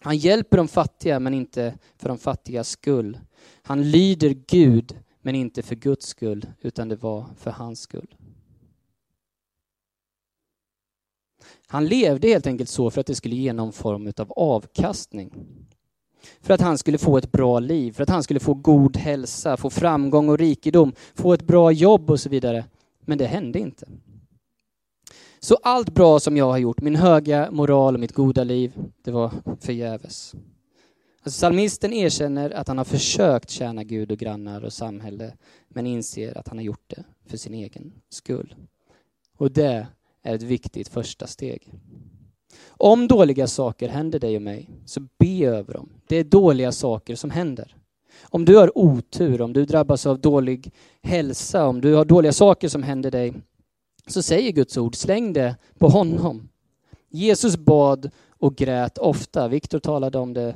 Han 0.00 0.16
hjälper 0.16 0.56
de 0.56 0.68
fattiga, 0.68 1.20
men 1.20 1.34
inte 1.34 1.78
för 1.96 2.08
de 2.08 2.18
fattigas 2.18 2.68
skull. 2.68 3.18
Han 3.62 3.90
lyder 3.90 4.36
Gud, 4.46 4.98
men 5.22 5.34
inte 5.34 5.62
för 5.62 5.74
Guds 5.74 6.06
skull, 6.06 6.46
utan 6.60 6.88
det 6.88 6.96
var 6.96 7.26
för 7.36 7.50
hans 7.50 7.80
skull. 7.80 8.14
Han 11.66 11.86
levde 11.86 12.28
helt 12.28 12.46
enkelt 12.46 12.68
så 12.68 12.90
för 12.90 13.00
att 13.00 13.06
det 13.06 13.14
skulle 13.14 13.36
ge 13.36 13.52
någon 13.52 13.72
form 13.72 14.12
av 14.16 14.32
avkastning. 14.32 15.46
För 16.40 16.54
att 16.54 16.60
han 16.60 16.78
skulle 16.78 16.98
få 16.98 17.18
ett 17.18 17.32
bra 17.32 17.58
liv, 17.58 17.92
för 17.92 18.02
att 18.02 18.08
han 18.08 18.22
skulle 18.22 18.40
få 18.40 18.54
god 18.54 18.96
hälsa, 18.96 19.56
få 19.56 19.70
framgång 19.70 20.28
och 20.28 20.38
rikedom, 20.38 20.92
få 21.14 21.32
ett 21.32 21.46
bra 21.46 21.72
jobb 21.72 22.10
och 22.10 22.20
så 22.20 22.28
vidare. 22.28 22.64
Men 23.00 23.18
det 23.18 23.26
hände 23.26 23.58
inte. 23.58 23.88
Så 25.40 25.58
allt 25.62 25.94
bra 25.94 26.20
som 26.20 26.36
jag 26.36 26.50
har 26.50 26.58
gjort, 26.58 26.80
min 26.80 26.96
höga 26.96 27.50
moral 27.50 27.94
och 27.94 28.00
mitt 28.00 28.12
goda 28.12 28.44
liv, 28.44 28.72
det 29.02 29.10
var 29.10 29.32
förgäves. 29.60 30.34
Alltså, 31.22 31.38
psalmisten 31.38 31.92
erkänner 31.92 32.50
att 32.50 32.68
han 32.68 32.78
har 32.78 32.84
försökt 32.84 33.50
tjäna 33.50 33.84
Gud 33.84 34.12
och 34.12 34.18
grannar 34.18 34.64
och 34.64 34.72
samhälle, 34.72 35.32
men 35.68 35.86
inser 35.86 36.38
att 36.38 36.48
han 36.48 36.58
har 36.58 36.64
gjort 36.64 36.84
det 36.86 37.04
för 37.26 37.36
sin 37.36 37.54
egen 37.54 37.92
skull. 38.08 38.54
Och 39.38 39.52
det 39.52 39.86
är 40.22 40.34
ett 40.34 40.42
viktigt 40.42 40.88
första 40.88 41.26
steg. 41.26 41.72
Om 42.68 43.08
dåliga 43.08 43.46
saker 43.46 43.88
händer 43.88 44.18
dig 44.18 44.36
och 44.36 44.42
mig, 44.42 44.70
så 44.84 45.00
be 45.18 45.46
över 45.46 45.74
dem. 45.74 45.88
Det 46.06 46.16
är 46.16 46.24
dåliga 46.24 46.72
saker 46.72 47.14
som 47.16 47.30
händer. 47.30 47.76
Om 48.22 48.44
du 48.44 48.56
har 48.56 48.78
otur, 48.78 49.42
om 49.42 49.52
du 49.52 49.64
drabbas 49.64 50.06
av 50.06 50.20
dålig 50.20 50.72
hälsa, 51.02 51.66
om 51.66 51.80
du 51.80 51.94
har 51.94 52.04
dåliga 52.04 52.32
saker 52.32 52.68
som 52.68 52.82
händer 52.82 53.10
dig, 53.10 53.34
så 54.06 54.22
säger 54.22 54.52
Guds 54.52 54.76
ord, 54.76 54.94
släng 54.94 55.32
det 55.32 55.56
på 55.78 55.88
honom. 55.88 56.48
Jesus 57.08 57.56
bad 57.56 58.10
och 58.28 58.56
grät 58.56 58.98
ofta. 58.98 59.48
Viktor 59.48 59.78
talade 59.78 60.18
om 60.18 60.34
det 60.34 60.48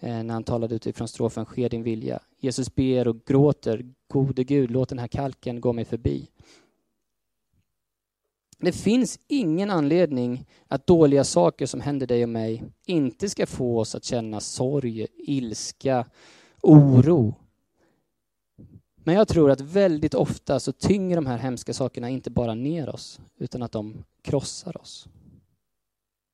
eh, 0.00 0.22
när 0.22 0.34
han 0.34 0.44
talade 0.44 0.74
utifrån 0.74 1.08
strofen 1.08 1.46
Ske 1.46 1.68
din 1.68 1.82
vilja. 1.82 2.20
Jesus 2.40 2.74
ber 2.74 3.08
och 3.08 3.24
gråter, 3.24 3.84
gode 4.08 4.44
Gud, 4.44 4.70
låt 4.70 4.88
den 4.88 4.98
här 4.98 5.08
kalken 5.08 5.60
gå 5.60 5.72
mig 5.72 5.84
förbi. 5.84 6.28
Det 8.60 8.72
finns 8.72 9.18
ingen 9.28 9.70
anledning 9.70 10.46
att 10.68 10.86
dåliga 10.86 11.24
saker 11.24 11.66
som 11.66 11.80
händer 11.80 12.06
dig 12.06 12.22
och 12.22 12.28
mig 12.28 12.64
inte 12.86 13.28
ska 13.28 13.46
få 13.46 13.80
oss 13.80 13.94
att 13.94 14.04
känna 14.04 14.40
sorg, 14.40 15.06
ilska, 15.16 16.06
oro. 16.62 17.34
Men 19.08 19.14
jag 19.14 19.28
tror 19.28 19.50
att 19.50 19.60
väldigt 19.60 20.14
ofta 20.14 20.60
så 20.60 20.72
tynger 20.72 21.16
de 21.16 21.26
här 21.26 21.38
hemska 21.38 21.74
sakerna 21.74 22.08
inte 22.08 22.30
bara 22.30 22.54
ner 22.54 22.88
oss, 22.88 23.20
utan 23.38 23.62
att 23.62 23.72
de 23.72 24.04
krossar 24.22 24.80
oss. 24.80 25.08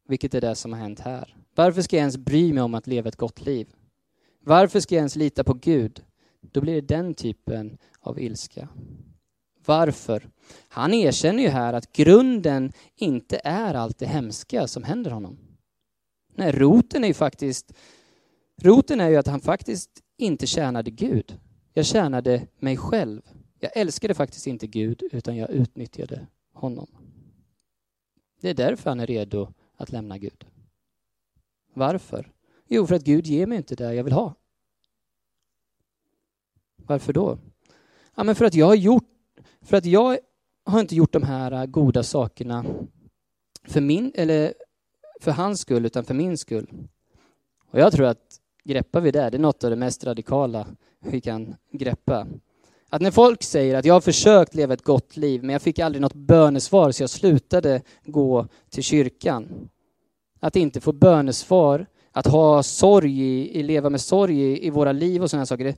Vilket 0.09 0.35
är 0.35 0.41
det 0.41 0.55
som 0.55 0.73
har 0.73 0.81
hänt 0.81 1.01
här. 1.01 1.37
Varför 1.55 1.83
ska 1.83 1.97
jag 1.97 2.01
ens 2.01 2.17
bry 2.17 2.53
mig 2.53 2.63
om 2.63 2.75
att 2.75 2.87
leva 2.87 3.09
ett 3.09 3.17
gott 3.17 3.41
liv? 3.41 3.69
Varför 4.41 4.81
ska 4.81 4.95
jag 4.95 5.01
ens 5.01 5.17
lita 5.17 5.45
på 5.45 5.55
Gud? 5.55 6.05
Då 6.41 6.61
blir 6.61 6.75
det 6.75 6.81
den 6.81 7.15
typen 7.15 7.79
av 8.01 8.21
ilska. 8.21 8.69
Varför? 9.65 10.29
Han 10.69 10.95
erkänner 10.95 11.43
ju 11.43 11.49
här 11.49 11.73
att 11.73 11.93
grunden 11.93 12.73
inte 12.97 13.41
är 13.45 13.75
allt 13.75 13.99
det 13.99 14.07
hemska 14.07 14.67
som 14.67 14.83
händer 14.83 15.11
honom. 15.11 15.39
Nej, 16.35 16.53
roten 16.53 17.05
är 17.05 17.09
ju 17.09 17.15
faktiskt 17.15 17.73
roten 18.63 19.01
är 19.01 19.09
ju 19.09 19.17
att 19.17 19.27
han 19.27 19.41
faktiskt 19.41 19.91
inte 20.17 20.47
tjänade 20.47 20.91
Gud. 20.91 21.39
Jag 21.77 21.87
tjänade 21.87 22.47
mig 22.59 22.77
själv. 22.77 23.23
Jag 23.59 23.77
älskade 23.77 24.15
faktiskt 24.15 24.47
inte 24.47 24.67
Gud, 24.67 25.03
utan 25.13 25.37
jag 25.37 25.51
utnyttjade 25.51 26.27
honom. 26.53 26.87
Det 28.41 28.51
är 28.51 28.55
därför 28.55 28.91
han 28.91 29.01
är 29.01 29.07
redo 29.07 29.53
att 29.77 29.93
lämna 29.93 30.19
Gud. 30.19 30.47
Varför? 31.73 32.33
Jo, 32.67 32.87
för 32.87 32.95
att 32.95 33.05
Gud 33.05 33.27
ger 33.27 33.47
mig 33.47 33.59
inte 33.59 33.75
det 33.75 33.95
jag 33.95 34.05
vill 34.05 34.13
ha. 34.13 34.35
Varför 36.77 37.13
då? 37.13 37.39
Ja, 38.15 38.25
men 38.25 38.35
för 38.35 38.45
att 38.45 38.55
jag 38.55 38.67
har 38.67 38.75
gjort 38.75 39.11
för 39.61 39.77
att 39.77 39.85
jag 39.85 40.19
har 40.65 40.81
inte 40.81 40.95
gjort 40.95 41.13
de 41.13 41.23
här 41.23 41.67
goda 41.67 42.03
sakerna 42.03 42.65
för 43.65 43.81
min, 43.81 44.13
eller 44.15 44.55
för 45.21 45.31
hans 45.31 45.61
skull, 45.61 45.87
utan 45.87 46.05
för 46.05 46.15
min 46.15 46.39
skull. 46.39 46.89
Och 47.71 47.79
jag 47.79 47.93
tror 47.93 48.07
att 48.07 48.41
greppar 48.65 49.01
vi 49.01 49.11
det, 49.11 49.31
det 49.31 49.37
är 49.37 49.39
något 49.39 49.65
av 49.65 49.71
det 49.71 49.77
mest 49.77 50.05
radikala 50.05 50.67
vi 51.01 51.21
kan 51.21 51.55
greppa. 51.73 52.27
Att 52.91 53.03
när 53.03 53.11
folk 53.11 53.43
säger 53.43 53.75
att 53.75 53.85
jag 53.85 53.95
har 53.95 54.01
försökt 54.01 54.55
leva 54.55 54.75
ett 54.75 54.83
gott 54.85 55.17
liv, 55.17 55.43
men 55.43 55.53
jag 55.53 55.63
fick 55.63 55.79
aldrig 55.79 56.03
något 56.03 56.15
bönesvar 56.15 56.91
så 56.91 57.03
jag 57.03 57.11
slutade 57.11 57.83
gå 58.05 58.47
till 58.71 58.83
kyrkan. 58.83 59.69
Att 60.41 60.57
inte 60.57 60.81
få 60.81 60.93
bönesvar, 60.93 61.87
att 62.13 62.27
ha 62.27 62.63
sorg, 62.63 63.21
i, 63.59 63.63
leva 63.63 63.91
med 63.91 64.01
sorg 64.01 64.43
i, 64.43 64.67
i 64.67 64.71
våra 64.71 64.93
liv 64.93 65.23
och 65.23 65.31
sådana 65.31 65.47
saker, 65.47 65.65
det, 65.65 65.77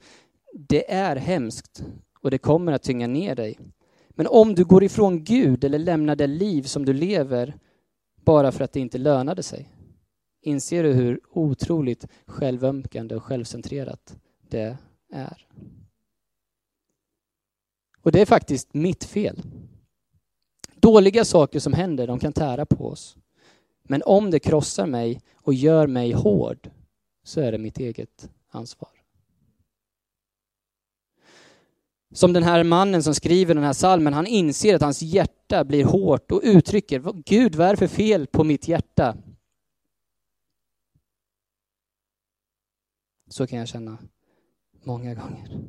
det 0.69 0.93
är 0.93 1.17
hemskt 1.17 1.85
och 2.21 2.31
det 2.31 2.39
kommer 2.39 2.73
att 2.73 2.83
tynga 2.83 3.07
ner 3.07 3.35
dig. 3.35 3.59
Men 4.11 4.27
om 4.27 4.55
du 4.55 4.65
går 4.65 4.85
ifrån 4.85 5.25
Gud 5.25 5.65
eller 5.65 5.79
lämnar 5.79 6.17
det 6.17 6.27
liv 6.27 6.63
som 6.63 6.85
du 6.85 6.93
lever 6.93 7.55
bara 8.25 8.53
för 8.53 8.65
att 8.65 8.73
det 8.73 8.81
inte 8.81 8.99
lönade 8.99 9.43
sig, 9.43 9.69
inser 10.47 10.83
du 10.83 10.93
hur 10.93 11.21
otroligt 11.31 12.07
självömkande 12.27 13.15
och 13.15 13.23
självcentrerat 13.23 14.17
det 14.49 14.77
är. 15.13 15.47
Och 18.03 18.13
det 18.13 18.21
är 18.21 18.27
faktiskt 18.27 18.75
mitt 18.75 19.05
fel. 19.05 19.43
Dåliga 20.75 21.25
saker 21.25 21.61
som 21.61 21.73
händer, 21.73 22.07
de 22.07 22.19
kan 22.19 22.33
tära 22.33 22.67
på 22.67 22.89
oss. 22.89 23.17
Men 23.83 24.03
om 24.03 24.31
det 24.31 24.39
krossar 24.39 24.87
mig 24.87 25.21
och 25.35 25.55
gör 25.55 25.87
mig 25.87 26.13
hård, 26.13 26.71
så 27.25 27.41
är 27.41 27.53
det 27.53 27.59
mitt 27.59 27.79
eget 27.79 28.31
ansvar. 28.51 28.91
Som 32.15 32.33
den 32.33 32.43
här 32.43 32.65
mannen 32.65 33.03
som 33.03 33.15
skriver 33.15 33.55
den 33.55 33.65
här 33.65 33.73
salmen, 33.73 34.13
han 34.13 34.27
inser 34.27 34.75
att 34.75 34.83
hans 34.83 35.03
hjärta 35.03 35.65
blir 35.65 35.85
hårt 35.85 36.33
och 36.33 36.41
uttrycker, 36.45 37.23
Gud 37.25 37.55
vad 37.55 37.67
är 37.67 37.71
det 37.71 37.77
för 37.77 37.87
fel 37.87 38.27
på 38.27 38.45
mitt 38.45 38.69
hjärta? 38.69 39.17
Så 43.29 43.47
kan 43.47 43.59
jag 43.59 43.69
känna 43.69 43.99
många 44.85 45.15
gånger. 45.15 45.61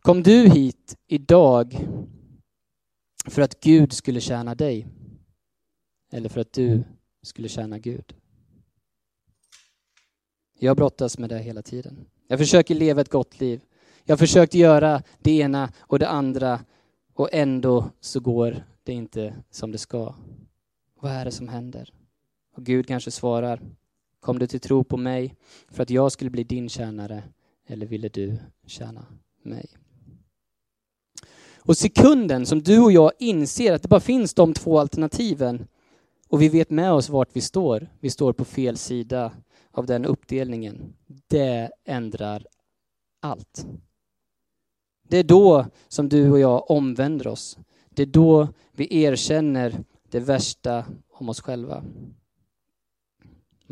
Kom 0.00 0.22
du 0.22 0.48
hit 0.48 0.96
idag 1.06 1.88
för 3.26 3.42
att 3.42 3.60
Gud 3.60 3.92
skulle 3.92 4.20
tjäna 4.20 4.54
dig? 4.54 4.86
Eller 6.10 6.28
för 6.28 6.40
att 6.40 6.52
du 6.52 6.84
skulle 7.22 7.48
tjäna 7.48 7.78
Gud? 7.78 8.14
Jag 10.58 10.76
brottas 10.76 11.18
med 11.18 11.30
det 11.30 11.38
hela 11.38 11.62
tiden. 11.62 12.06
Jag 12.26 12.38
försöker 12.38 12.74
leva 12.74 13.00
ett 13.00 13.10
gott 13.10 13.40
liv. 13.40 13.62
Jag 14.04 14.12
har 14.12 14.18
försökt 14.18 14.54
göra 14.54 15.02
det 15.18 15.30
ena 15.30 15.72
och 15.78 15.98
det 15.98 16.08
andra 16.08 16.60
och 17.14 17.28
ändå 17.32 17.90
så 18.00 18.20
går 18.20 18.64
det 18.82 18.92
inte 18.92 19.34
som 19.50 19.72
det 19.72 19.78
ska. 19.78 20.14
Vad 20.94 21.12
är 21.12 21.24
det 21.24 21.30
som 21.30 21.48
händer? 21.48 21.92
Och 22.54 22.64
Gud 22.64 22.86
kanske 22.86 23.10
svarar, 23.10 23.60
kom 24.22 24.38
du 24.38 24.46
till 24.46 24.60
tro 24.60 24.84
på 24.84 24.96
mig 24.96 25.34
för 25.68 25.82
att 25.82 25.90
jag 25.90 26.12
skulle 26.12 26.30
bli 26.30 26.44
din 26.44 26.68
tjänare 26.68 27.22
eller 27.66 27.86
ville 27.86 28.08
du 28.08 28.38
tjäna 28.66 29.06
mig? 29.42 29.66
Och 31.56 31.76
sekunden 31.76 32.46
som 32.46 32.62
du 32.62 32.80
och 32.80 32.92
jag 32.92 33.12
inser 33.18 33.72
att 33.72 33.82
det 33.82 33.88
bara 33.88 34.00
finns 34.00 34.34
de 34.34 34.54
två 34.54 34.78
alternativen 34.78 35.66
och 36.28 36.42
vi 36.42 36.48
vet 36.48 36.70
med 36.70 36.92
oss 36.92 37.08
vart 37.08 37.36
vi 37.36 37.40
står, 37.40 37.88
vi 38.00 38.10
står 38.10 38.32
på 38.32 38.44
fel 38.44 38.76
sida 38.76 39.32
av 39.70 39.86
den 39.86 40.04
uppdelningen, 40.04 40.94
det 41.28 41.70
ändrar 41.84 42.46
allt. 43.20 43.66
Det 45.08 45.18
är 45.18 45.24
då 45.24 45.66
som 45.88 46.08
du 46.08 46.30
och 46.30 46.38
jag 46.38 46.70
omvänder 46.70 47.26
oss. 47.26 47.58
Det 47.90 48.02
är 48.02 48.06
då 48.06 48.48
vi 48.72 49.02
erkänner 49.02 49.84
det 50.10 50.20
värsta 50.20 50.84
om 51.10 51.28
oss 51.28 51.40
själva. 51.40 51.84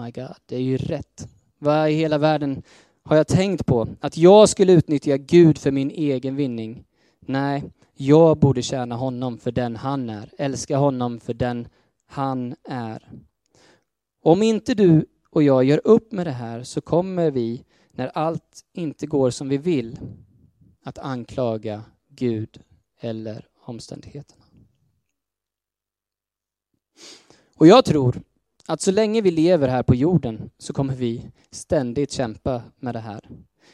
My 0.04 0.10
God, 0.10 0.36
det 0.46 0.56
är 0.56 0.60
ju 0.60 0.76
rätt. 0.76 1.28
Vad 1.58 1.90
i 1.90 1.92
hela 1.92 2.18
världen 2.18 2.62
har 3.02 3.16
jag 3.16 3.28
tänkt 3.28 3.66
på? 3.66 3.88
Att 4.00 4.16
jag 4.16 4.48
skulle 4.48 4.72
utnyttja 4.72 5.16
Gud 5.16 5.58
för 5.58 5.70
min 5.70 5.90
egen 5.90 6.36
vinning? 6.36 6.84
Nej, 7.20 7.64
jag 7.94 8.38
borde 8.38 8.62
tjäna 8.62 8.94
honom 8.94 9.38
för 9.38 9.50
den 9.50 9.76
han 9.76 10.10
är, 10.10 10.30
älska 10.38 10.76
honom 10.76 11.20
för 11.20 11.34
den 11.34 11.68
han 12.06 12.54
är. 12.64 13.10
Om 14.22 14.42
inte 14.42 14.74
du 14.74 15.06
och 15.30 15.42
jag 15.42 15.64
gör 15.64 15.80
upp 15.84 16.12
med 16.12 16.26
det 16.26 16.30
här 16.30 16.62
så 16.62 16.80
kommer 16.80 17.30
vi, 17.30 17.64
när 17.92 18.06
allt 18.08 18.64
inte 18.72 19.06
går 19.06 19.30
som 19.30 19.48
vi 19.48 19.58
vill, 19.58 19.98
att 20.84 20.98
anklaga 20.98 21.82
Gud 22.08 22.60
eller 23.00 23.48
omständigheterna. 23.64 24.44
Och 27.56 27.66
jag 27.66 27.84
tror 27.84 28.22
att 28.70 28.80
så 28.80 28.90
länge 28.90 29.20
vi 29.20 29.30
lever 29.30 29.68
här 29.68 29.82
på 29.82 29.94
jorden 29.94 30.50
så 30.58 30.72
kommer 30.72 30.94
vi 30.94 31.30
ständigt 31.50 32.12
kämpa 32.12 32.62
med 32.76 32.94
det 32.94 33.00
här. 33.00 33.28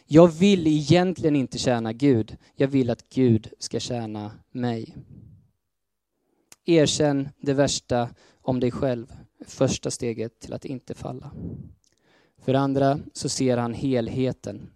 Jag 0.06 0.28
vill 0.28 0.66
egentligen 0.66 1.36
inte 1.36 1.58
tjäna 1.58 1.92
Gud. 1.92 2.36
Jag 2.54 2.68
vill 2.68 2.90
att 2.90 3.08
Gud 3.08 3.48
ska 3.58 3.80
tjäna 3.80 4.30
mig. 4.50 4.96
Erkänn 6.64 7.28
det 7.40 7.52
värsta 7.52 8.08
om 8.42 8.60
dig 8.60 8.70
själv. 8.70 9.12
Första 9.46 9.90
steget 9.90 10.40
till 10.40 10.52
att 10.52 10.64
inte 10.64 10.94
falla. 10.94 11.30
För 12.38 12.52
det 12.52 12.58
andra 12.58 12.98
så 13.12 13.28
ser 13.28 13.56
han 13.56 13.74
helheten. 13.74 14.70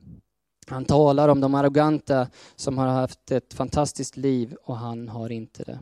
Han 0.67 0.85
talar 0.85 1.29
om 1.29 1.41
de 1.41 1.55
arroganta 1.55 2.29
som 2.57 2.79
har 2.79 2.87
haft 2.87 3.31
ett 3.31 3.55
fantastiskt 3.55 4.17
liv 4.17 4.55
och 4.63 4.77
han 4.77 5.09
har 5.09 5.33
inte 5.33 5.65
det. 5.65 5.79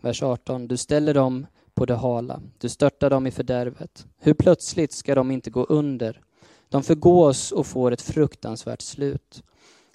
Vers 0.00 0.22
18. 0.22 0.68
Du 0.68 0.76
ställer 0.76 1.14
dem 1.14 1.46
på 1.74 1.86
det 1.86 1.94
hala. 1.94 2.42
Du 2.58 2.68
störtar 2.68 3.10
dem 3.10 3.26
i 3.26 3.30
fördärvet. 3.30 4.06
Hur 4.18 4.34
plötsligt 4.34 4.92
ska 4.92 5.14
de 5.14 5.30
inte 5.30 5.50
gå 5.50 5.64
under? 5.64 6.20
De 6.68 6.82
förgås 6.82 7.52
och 7.52 7.66
får 7.66 7.92
ett 7.92 8.02
fruktansvärt 8.02 8.80
slut. 8.80 9.42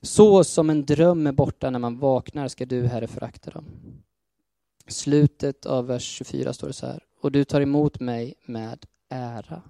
Så 0.01 0.43
som 0.43 0.69
en 0.69 0.85
dröm 0.85 1.27
är 1.27 1.31
borta 1.31 1.69
när 1.69 1.79
man 1.79 1.99
vaknar 1.99 2.47
ska 2.47 2.65
du, 2.65 2.87
Herre, 2.87 3.07
förakta 3.07 3.51
dem. 3.51 3.65
Slutet 4.87 5.65
av 5.65 5.87
vers 5.87 6.03
24 6.03 6.53
står 6.53 6.67
det 6.67 6.73
så 6.73 6.85
här. 6.85 7.03
Och 7.21 7.31
du 7.31 7.43
tar 7.43 7.61
emot 7.61 7.99
mig 7.99 8.33
med 8.45 8.85
ära. 9.09 9.61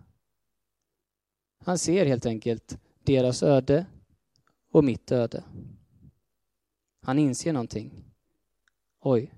Han 1.65 1.77
ser 1.77 2.05
helt 2.05 2.25
enkelt 2.25 2.77
deras 3.03 3.43
öde 3.43 3.85
och 4.71 4.83
mitt 4.83 5.11
öde. 5.11 5.43
Han 7.01 7.19
inser 7.19 7.53
någonting. 7.53 8.03
Oj, 9.01 9.33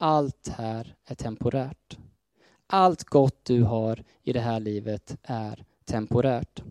allt 0.00 0.48
här 0.48 0.94
är 1.04 1.14
temporärt. 1.14 1.98
Allt 2.66 3.04
gott 3.04 3.44
du 3.44 3.62
har 3.62 4.04
i 4.22 4.32
det 4.32 4.40
här 4.40 4.60
livet 4.60 5.16
är 5.22 5.64
temporärt. 5.84 6.62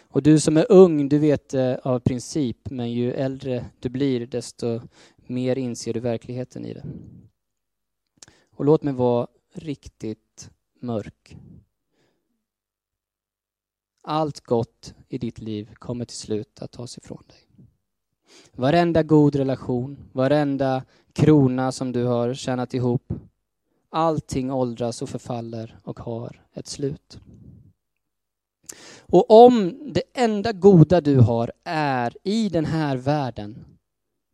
Och 0.00 0.22
du 0.22 0.40
som 0.40 0.56
är 0.56 0.66
ung, 0.72 1.08
du 1.08 1.18
vet 1.18 1.48
det 1.48 1.80
av 1.84 2.00
princip, 2.00 2.70
men 2.70 2.92
ju 2.92 3.12
äldre 3.12 3.70
du 3.80 3.88
blir, 3.88 4.26
desto 4.26 4.80
mer 5.16 5.58
inser 5.58 5.94
du 5.94 6.00
verkligheten 6.00 6.64
i 6.64 6.74
det. 6.74 6.84
Och 8.50 8.64
låt 8.64 8.82
mig 8.82 8.94
vara 8.94 9.26
riktigt 9.52 10.50
mörk. 10.80 11.36
Allt 14.02 14.40
gott 14.40 14.94
i 15.08 15.18
ditt 15.18 15.38
liv 15.38 15.74
kommer 15.74 16.04
till 16.04 16.16
slut 16.16 16.62
att 16.62 16.72
tas 16.72 16.98
ifrån 16.98 17.22
dig. 17.28 17.66
Varenda 18.52 19.02
god 19.02 19.36
relation, 19.36 19.98
varenda 20.12 20.84
krona 21.12 21.72
som 21.72 21.92
du 21.92 22.04
har 22.04 22.34
tjänat 22.34 22.74
ihop, 22.74 23.12
allting 23.90 24.52
åldras 24.52 25.02
och 25.02 25.08
förfaller 25.08 25.78
och 25.84 26.00
har 26.00 26.42
ett 26.54 26.66
slut. 26.66 27.20
Och 29.00 29.30
om 29.44 29.78
det 29.92 30.02
enda 30.14 30.52
goda 30.52 31.00
du 31.00 31.18
har 31.18 31.52
är 31.64 32.16
i 32.24 32.48
den 32.48 32.64
här 32.64 32.96
världen, 32.96 33.64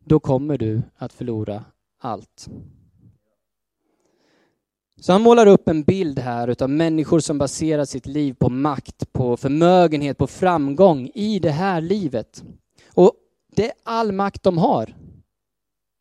då 0.05 0.19
kommer 0.19 0.57
du 0.57 0.81
att 0.97 1.13
förlora 1.13 1.65
allt. 1.99 2.49
Så 5.01 5.11
han 5.11 5.21
målar 5.21 5.47
upp 5.47 5.67
en 5.67 5.83
bild 5.83 6.19
här 6.19 6.63
av 6.63 6.69
människor 6.69 7.19
som 7.19 7.37
baserar 7.37 7.85
sitt 7.85 8.05
liv 8.05 8.33
på 8.33 8.49
makt, 8.49 9.13
på 9.13 9.37
förmögenhet, 9.37 10.17
på 10.17 10.27
framgång 10.27 11.11
i 11.13 11.39
det 11.39 11.51
här 11.51 11.81
livet. 11.81 12.43
Och 12.93 13.13
det 13.55 13.65
är 13.65 13.73
all 13.83 14.11
makt 14.11 14.43
de 14.43 14.57
har 14.57 14.95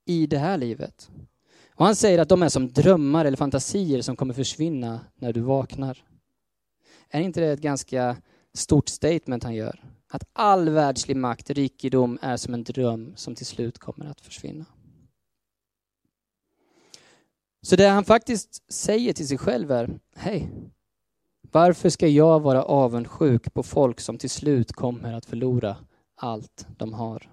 i 0.08 0.26
det 0.26 0.38
här 0.38 0.58
livet. 0.58 1.10
Och 1.74 1.84
han 1.84 1.96
säger 1.96 2.18
att 2.18 2.28
de 2.28 2.42
är 2.42 2.48
som 2.48 2.72
drömmar 2.72 3.24
eller 3.24 3.36
fantasier 3.36 4.02
som 4.02 4.16
kommer 4.16 4.34
försvinna 4.34 5.00
när 5.14 5.32
du 5.32 5.40
vaknar. 5.40 6.04
Är 7.10 7.20
inte 7.20 7.40
det 7.40 7.46
ett 7.46 7.60
ganska 7.60 8.16
stort 8.54 8.88
statement 8.88 9.44
han 9.44 9.54
gör? 9.54 9.84
Att 10.08 10.24
all 10.32 10.68
världslig 10.68 11.16
makt, 11.16 11.50
rikedom, 11.50 12.18
är 12.22 12.36
som 12.36 12.54
en 12.54 12.64
dröm 12.64 13.12
som 13.16 13.34
till 13.34 13.46
slut 13.46 13.78
kommer 13.78 14.06
att 14.06 14.20
försvinna. 14.20 14.64
Så 17.62 17.76
det 17.76 17.88
han 17.88 18.04
faktiskt 18.04 18.72
säger 18.72 19.12
till 19.12 19.28
sig 19.28 19.38
själv 19.38 19.70
är, 19.70 19.98
hej, 20.14 20.50
varför 21.40 21.88
ska 21.88 22.08
jag 22.08 22.40
vara 22.40 22.62
avundsjuk 22.62 23.54
på 23.54 23.62
folk 23.62 24.00
som 24.00 24.18
till 24.18 24.30
slut 24.30 24.72
kommer 24.72 25.12
att 25.12 25.26
förlora 25.26 25.76
allt 26.16 26.66
de 26.76 26.92
har? 26.92 27.30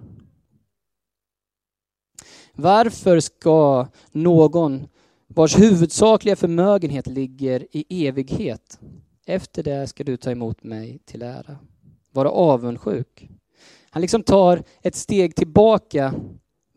Varför 2.56 3.20
ska 3.20 3.88
någon 4.12 4.88
vars 5.28 5.60
huvudsakliga 5.60 6.36
förmögenhet 6.36 7.08
ligger 7.08 7.68
i 7.72 8.08
evighet, 8.08 8.80
efter 9.26 9.64
det 9.64 9.88
ska 9.88 10.04
du 10.04 10.18
ta 10.18 10.32
emot 10.32 10.64
mig 10.64 11.00
till 11.06 11.22
ära, 11.22 11.58
vara 12.12 12.30
avundsjuk? 12.30 13.30
Han 13.90 14.02
liksom 14.02 14.24
tar 14.24 14.64
ett 14.82 14.96
steg 14.96 15.36
tillbaka 15.36 16.14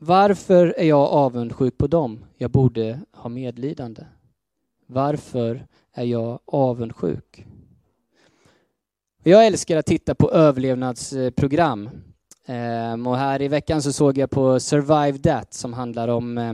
varför 0.01 0.75
är 0.79 0.85
jag 0.85 1.09
avundsjuk 1.09 1.79
på 1.79 1.87
dem? 1.87 2.25
Jag 2.37 2.51
borde 2.51 3.01
ha 3.13 3.29
medlidande. 3.29 4.05
Varför 4.87 5.67
är 5.93 6.05
jag 6.05 6.41
avundsjuk? 6.45 7.47
Jag 9.23 9.47
älskar 9.47 9.77
att 9.77 9.87
titta 9.87 10.15
på 10.15 10.31
överlevnadsprogram. 10.31 11.91
Um, 12.49 13.07
och 13.07 13.17
här 13.17 13.43
i 13.43 13.49
veckan 13.49 13.83
så 13.83 13.93
såg 13.93 14.19
jag 14.19 14.31
på 14.31 14.61
Survive 14.61 15.19
That 15.19 15.55
som 15.55 15.73
handlar 15.73 16.09
om 16.09 16.39
uh, 16.39 16.53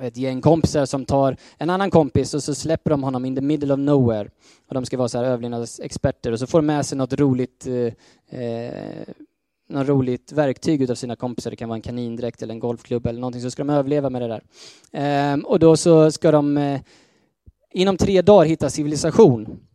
ett 0.00 0.16
gäng 0.16 0.40
kompisar 0.40 0.86
som 0.86 1.04
tar 1.04 1.36
en 1.58 1.70
annan 1.70 1.90
kompis 1.90 2.34
och 2.34 2.42
så 2.42 2.54
släpper 2.54 2.90
de 2.90 3.02
honom 3.02 3.24
in 3.24 3.34
the 3.34 3.40
middle 3.40 3.72
of 3.72 3.78
nowhere. 3.78 4.30
Och 4.68 4.74
de 4.74 4.84
ska 4.84 4.96
vara 4.96 5.08
så 5.08 5.18
här 5.18 5.24
överlevnadsexperter 5.24 6.32
och 6.32 6.38
så 6.38 6.46
får 6.46 6.58
de 6.58 6.66
med 6.66 6.86
sig 6.86 6.98
något 6.98 7.12
roligt 7.12 7.66
uh, 7.66 7.92
uh, 8.32 9.04
något 9.68 9.88
roligt 9.88 10.32
verktyg 10.32 10.82
utav 10.82 10.94
sina 10.94 11.16
kompisar. 11.16 11.50
Det 11.50 11.56
kan 11.56 11.68
vara 11.68 11.76
en 11.76 11.82
kanindräkt 11.82 12.42
eller 12.42 12.54
en 12.54 12.60
golfklubba 12.60 13.10
eller 13.10 13.20
någonting. 13.20 13.42
Så 13.42 13.50
ska 13.50 13.64
de 13.64 13.70
överleva 13.70 14.10
med 14.10 14.22
det 14.22 14.28
där. 14.28 14.42
Ehm, 14.92 15.44
och 15.44 15.58
då 15.58 15.76
så 15.76 16.10
ska 16.10 16.30
de 16.30 16.78
inom 17.72 17.96
tre 17.96 18.22
dagar 18.22 18.46
hitta 18.46 18.70
civilisation. 18.70 19.67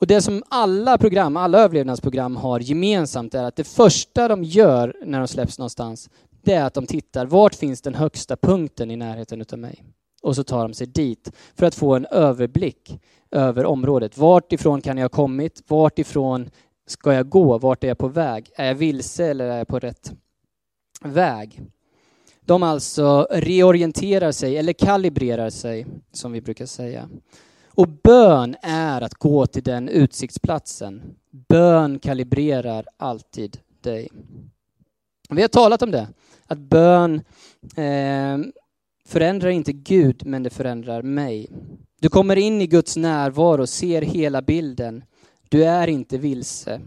Och 0.00 0.06
det 0.06 0.22
som 0.22 0.42
alla 0.48 0.98
program, 0.98 1.36
alla 1.36 1.58
överlevnadsprogram 1.58 2.36
har 2.36 2.60
gemensamt 2.60 3.34
är 3.34 3.44
att 3.44 3.56
det 3.56 3.64
första 3.64 4.28
de 4.28 4.44
gör 4.44 4.96
när 5.04 5.18
de 5.18 5.28
släpps 5.28 5.58
någonstans, 5.58 6.10
det 6.42 6.52
är 6.52 6.64
att 6.64 6.74
de 6.74 6.86
tittar, 6.86 7.26
vart 7.26 7.54
finns 7.54 7.82
den 7.82 7.94
högsta 7.94 8.36
punkten 8.36 8.90
i 8.90 8.96
närheten 8.96 9.40
utav 9.40 9.58
mig? 9.58 9.84
Och 10.22 10.36
så 10.36 10.44
tar 10.44 10.62
de 10.62 10.74
sig 10.74 10.86
dit 10.86 11.32
för 11.54 11.66
att 11.66 11.74
få 11.74 11.94
en 11.94 12.06
överblick 12.06 13.00
över 13.30 13.64
området. 13.64 14.18
Vart 14.18 14.52
ifrån 14.52 14.80
kan 14.80 14.96
jag 14.96 15.04
ha 15.04 15.08
kommit? 15.08 15.62
Vart 15.68 15.98
ifrån 15.98 16.50
ska 16.86 17.12
jag 17.12 17.28
gå? 17.28 17.58
Vart 17.58 17.84
är 17.84 17.88
jag 17.88 17.98
på 17.98 18.08
väg? 18.08 18.50
Är 18.54 18.66
jag 18.66 18.74
vilse 18.74 19.26
eller 19.26 19.44
är 19.44 19.58
jag 19.58 19.68
på 19.68 19.78
rätt 19.78 20.12
väg? 21.02 21.62
De 22.40 22.62
alltså 22.62 23.26
reorienterar 23.30 24.32
sig, 24.32 24.56
eller 24.56 24.72
kalibrerar 24.72 25.50
sig, 25.50 25.86
som 26.12 26.32
vi 26.32 26.40
brukar 26.40 26.66
säga. 26.66 27.08
Och 27.74 27.88
bön 27.88 28.56
är 28.62 29.00
att 29.00 29.14
gå 29.14 29.46
till 29.46 29.62
den 29.62 29.88
utsiktsplatsen. 29.88 31.16
Bön 31.30 31.98
kalibrerar 31.98 32.86
alltid 32.96 33.58
dig. 33.80 34.08
Vi 35.30 35.40
har 35.40 35.48
talat 35.48 35.82
om 35.82 35.90
det, 35.90 36.08
att 36.46 36.58
bön 36.58 37.14
eh, 37.76 38.38
förändrar 39.06 39.50
inte 39.50 39.72
Gud, 39.72 40.26
men 40.26 40.42
det 40.42 40.50
förändrar 40.50 41.02
mig. 41.02 41.46
Du 42.00 42.08
kommer 42.08 42.36
in 42.36 42.60
i 42.60 42.66
Guds 42.66 42.96
närvaro, 42.96 43.66
ser 43.66 44.02
hela 44.02 44.42
bilden, 44.42 45.04
du 45.48 45.64
är 45.64 45.88
inte 45.88 46.18
vilse. 46.18 46.80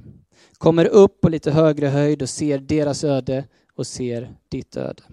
Kommer 0.57 0.85
upp 0.85 1.21
på 1.21 1.29
lite 1.29 1.51
högre 1.51 1.87
höjd 1.87 2.21
och 2.21 2.29
ser 2.29 2.57
deras 2.59 3.03
öde 3.03 3.45
och 3.75 3.87
ser 3.87 4.35
ditt 4.49 4.77
öde. 4.77 5.03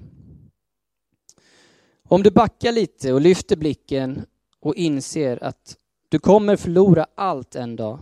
Om 2.08 2.22
du 2.22 2.30
backar 2.30 2.72
lite 2.72 3.12
och 3.12 3.20
lyfter 3.20 3.56
blicken 3.56 4.26
och 4.60 4.74
inser 4.74 5.44
att 5.44 5.76
du 6.08 6.18
kommer 6.18 6.56
förlora 6.56 7.06
allt 7.14 7.56
en 7.56 7.76
dag. 7.76 7.98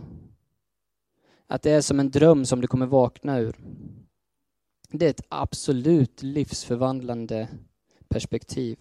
Att 1.47 1.61
det 1.61 1.71
är 1.71 1.81
som 1.81 1.99
en 1.99 2.11
dröm 2.11 2.45
som 2.45 2.61
du 2.61 2.67
kommer 2.67 2.85
vakna 2.85 3.39
ur. 3.39 3.55
Det 4.91 5.05
är 5.05 5.09
ett 5.09 5.25
absolut 5.29 6.23
livsförvandlande 6.23 7.47
perspektiv. 8.07 8.77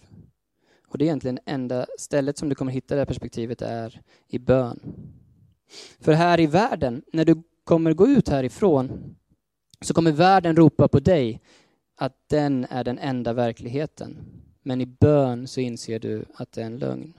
Och 0.89 0.99
det 0.99 1.05
är 1.05 1.07
egentligen 1.07 1.39
enda 1.47 1.87
stället 1.99 2.39
som 2.39 2.49
du 2.49 2.55
kommer 2.55 2.73
hitta 2.73 2.95
det 2.95 3.01
här 3.01 3.07
perspektivet 3.07 3.63
är 3.63 4.03
i 4.27 4.39
bön. 4.39 4.81
För 6.01 6.13
här 6.13 6.41
i 6.41 6.47
världen, 6.47 7.03
när 7.13 7.25
du 7.25 7.43
kommer 7.65 7.93
gå 7.93 8.09
ut 8.09 8.29
härifrån, 8.29 9.17
så 9.81 9.95
kommer 9.95 10.13
världen 10.13 10.57
ropa 10.57 10.89
på 10.89 11.01
dig 11.01 11.41
att 11.97 12.17
den 12.27 12.67
är 12.71 12.85
den 12.85 12.99
enda 12.99 13.33
verkligheten. 13.33 14.19
Men 14.63 14.81
i 14.81 14.87
bön 14.87 15.47
så 15.47 15.61
inser 15.61 15.99
du 15.99 16.25
att 16.35 16.53
det 16.53 16.63
är 16.63 16.67
en 16.67 16.79
lögn. 16.79 17.15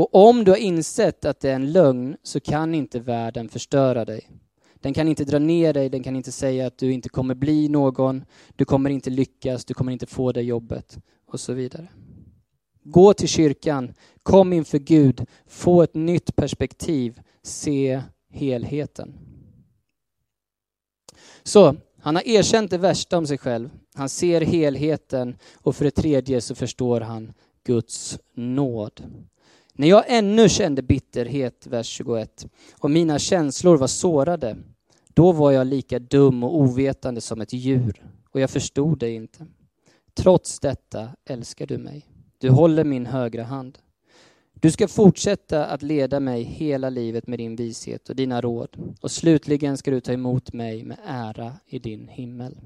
Och 0.00 0.14
om 0.14 0.44
du 0.44 0.50
har 0.50 0.58
insett 0.58 1.24
att 1.24 1.40
det 1.40 1.50
är 1.50 1.54
en 1.54 1.72
lögn 1.72 2.16
så 2.22 2.40
kan 2.40 2.74
inte 2.74 3.00
världen 3.00 3.48
förstöra 3.48 4.04
dig. 4.04 4.30
Den 4.74 4.94
kan 4.94 5.08
inte 5.08 5.24
dra 5.24 5.38
ner 5.38 5.72
dig, 5.72 5.88
den 5.88 6.02
kan 6.02 6.16
inte 6.16 6.32
säga 6.32 6.66
att 6.66 6.78
du 6.78 6.92
inte 6.92 7.08
kommer 7.08 7.34
bli 7.34 7.68
någon, 7.68 8.24
du 8.56 8.64
kommer 8.64 8.90
inte 8.90 9.10
lyckas, 9.10 9.64
du 9.64 9.74
kommer 9.74 9.92
inte 9.92 10.06
få 10.06 10.32
det 10.32 10.42
jobbet 10.42 10.98
och 11.26 11.40
så 11.40 11.52
vidare. 11.52 11.88
Gå 12.82 13.14
till 13.14 13.28
kyrkan, 13.28 13.94
kom 14.22 14.52
inför 14.52 14.78
Gud, 14.78 15.26
få 15.46 15.82
ett 15.82 15.94
nytt 15.94 16.36
perspektiv, 16.36 17.20
se 17.42 18.02
helheten. 18.30 19.14
Så, 21.42 21.76
han 22.00 22.16
har 22.16 22.28
erkänt 22.28 22.70
det 22.70 22.78
värsta 22.78 23.18
om 23.18 23.26
sig 23.26 23.38
själv. 23.38 23.70
Han 23.94 24.08
ser 24.08 24.40
helheten 24.40 25.36
och 25.54 25.76
för 25.76 25.84
det 25.84 25.90
tredje 25.90 26.40
så 26.40 26.54
förstår 26.54 27.00
han 27.00 27.32
Guds 27.64 28.18
nåd. 28.34 29.02
När 29.80 29.88
jag 29.88 30.04
ännu 30.08 30.48
kände 30.48 30.82
bitterhet, 30.82 31.66
vers 31.66 31.86
21, 31.86 32.46
och 32.78 32.90
mina 32.90 33.18
känslor 33.18 33.76
var 33.76 33.86
sårade, 33.86 34.56
då 35.14 35.32
var 35.32 35.52
jag 35.52 35.66
lika 35.66 35.98
dum 35.98 36.44
och 36.44 36.56
ovetande 36.56 37.20
som 37.20 37.40
ett 37.40 37.52
djur, 37.52 38.04
och 38.30 38.40
jag 38.40 38.50
förstod 38.50 38.98
dig 38.98 39.14
inte. 39.14 39.46
Trots 40.14 40.60
detta 40.60 41.10
älskar 41.24 41.66
du 41.66 41.78
mig. 41.78 42.06
Du 42.38 42.50
håller 42.50 42.84
min 42.84 43.06
högra 43.06 43.44
hand. 43.44 43.78
Du 44.54 44.70
ska 44.70 44.88
fortsätta 44.88 45.66
att 45.66 45.82
leda 45.82 46.20
mig 46.20 46.42
hela 46.42 46.90
livet 46.90 47.26
med 47.26 47.38
din 47.38 47.56
vishet 47.56 48.08
och 48.08 48.16
dina 48.16 48.40
råd, 48.40 48.94
och 49.00 49.10
slutligen 49.10 49.76
ska 49.76 49.90
du 49.90 50.00
ta 50.00 50.12
emot 50.12 50.52
mig 50.52 50.84
med 50.84 50.98
ära 51.04 51.52
i 51.66 51.78
din 51.78 52.08
himmel. 52.08 52.56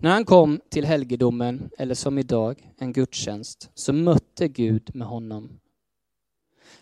När 0.00 0.10
han 0.10 0.24
kom 0.24 0.60
till 0.68 0.84
helgedomen, 0.84 1.70
eller 1.78 1.94
som 1.94 2.18
idag, 2.18 2.72
en 2.78 2.92
gudstjänst, 2.92 3.70
så 3.74 3.92
mötte 3.92 4.48
Gud 4.48 4.90
med 4.94 5.08
honom. 5.08 5.60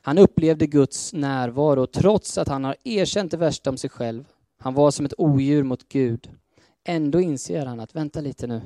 Han 0.00 0.18
upplevde 0.18 0.66
Guds 0.66 1.12
närvaro 1.12 1.86
trots 1.86 2.38
att 2.38 2.48
han 2.48 2.64
har 2.64 2.76
erkänt 2.84 3.30
det 3.30 3.36
värsta 3.36 3.70
om 3.70 3.76
sig 3.76 3.90
själv. 3.90 4.24
Han 4.58 4.74
var 4.74 4.90
som 4.90 5.06
ett 5.06 5.14
odjur 5.18 5.62
mot 5.62 5.88
Gud. 5.88 6.30
Ändå 6.84 7.20
inser 7.20 7.66
han 7.66 7.80
att, 7.80 7.94
vänta 7.94 8.20
lite 8.20 8.46
nu. 8.46 8.62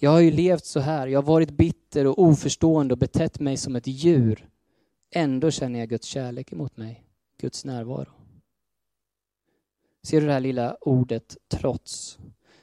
Jag 0.00 0.10
har 0.10 0.20
ju 0.20 0.30
levt 0.30 0.64
så 0.64 0.80
här, 0.80 1.06
jag 1.06 1.22
har 1.22 1.26
varit 1.26 1.50
bitter 1.50 2.06
och 2.06 2.18
oförstående 2.18 2.94
och 2.94 2.98
betett 2.98 3.40
mig 3.40 3.56
som 3.56 3.76
ett 3.76 3.86
djur. 3.86 4.48
Ändå 5.10 5.50
känner 5.50 5.78
jag 5.78 5.88
Guds 5.88 6.06
kärlek 6.06 6.52
emot 6.52 6.76
mig, 6.76 7.04
Guds 7.40 7.64
närvaro. 7.64 8.10
Ser 10.02 10.20
du 10.20 10.26
det 10.26 10.32
här 10.32 10.40
lilla 10.40 10.76
ordet 10.80 11.36
trots? 11.48 12.18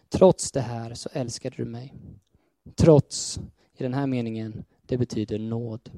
Trots 0.10 0.52
det 0.52 0.62
här 0.62 0.94
så 0.94 1.10
älskade 1.14 1.56
du 1.56 1.66
mig. 1.66 1.94
Trots, 2.76 3.40
i 3.78 3.84
den 3.84 3.94
här 3.94 4.08
meningen, 4.08 4.64
det 4.86 4.98
betyder 4.98 5.40
nåd. 5.40 5.92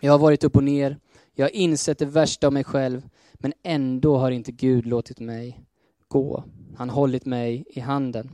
Jag 0.00 0.12
har 0.12 0.18
varit 0.18 0.44
upp 0.44 0.56
och 0.56 0.64
ner, 0.64 0.98
jag 1.34 1.44
har 1.44 1.56
insett 1.56 1.98
det 1.98 2.06
värsta 2.06 2.46
av 2.46 2.52
mig 2.52 2.64
själv, 2.64 3.08
men 3.34 3.52
ändå 3.62 4.16
har 4.16 4.30
inte 4.30 4.52
Gud 4.52 4.86
låtit 4.86 5.20
mig 5.20 5.64
gå. 6.08 6.44
Han 6.76 6.90
har 6.90 6.96
hållit 6.96 7.24
mig 7.24 7.64
i 7.68 7.80
handen. 7.80 8.30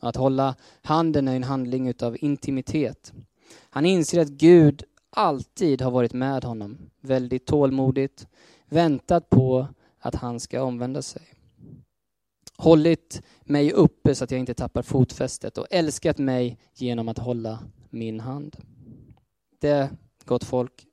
Att 0.00 0.16
hålla 0.16 0.54
handen 0.82 1.28
är 1.28 1.36
en 1.36 1.44
handling 1.44 1.88
utav 1.88 2.16
intimitet. 2.20 3.12
Han 3.70 3.86
inser 3.86 4.20
att 4.20 4.28
Gud 4.28 4.84
alltid 5.10 5.82
har 5.82 5.90
varit 5.90 6.12
med 6.12 6.44
honom, 6.44 6.78
väldigt 7.00 7.46
tålmodigt, 7.46 8.26
väntat 8.68 9.30
på 9.30 9.66
att 9.98 10.14
han 10.14 10.40
ska 10.40 10.62
omvända 10.62 11.02
sig 11.02 11.35
hållit 12.56 13.22
mig 13.44 13.72
uppe 13.72 14.14
så 14.14 14.24
att 14.24 14.30
jag 14.30 14.40
inte 14.40 14.54
tappar 14.54 14.82
fotfästet 14.82 15.58
och 15.58 15.66
älskat 15.70 16.18
mig 16.18 16.58
genom 16.74 17.08
att 17.08 17.18
hålla 17.18 17.58
min 17.90 18.20
hand. 18.20 18.56
Det, 19.60 19.90
gott 20.24 20.44
folk, 20.44 20.86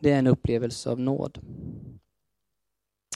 det 0.00 0.12
är 0.12 0.18
en 0.18 0.26
upplevelse 0.26 0.90
av 0.90 1.00
nåd. 1.00 1.38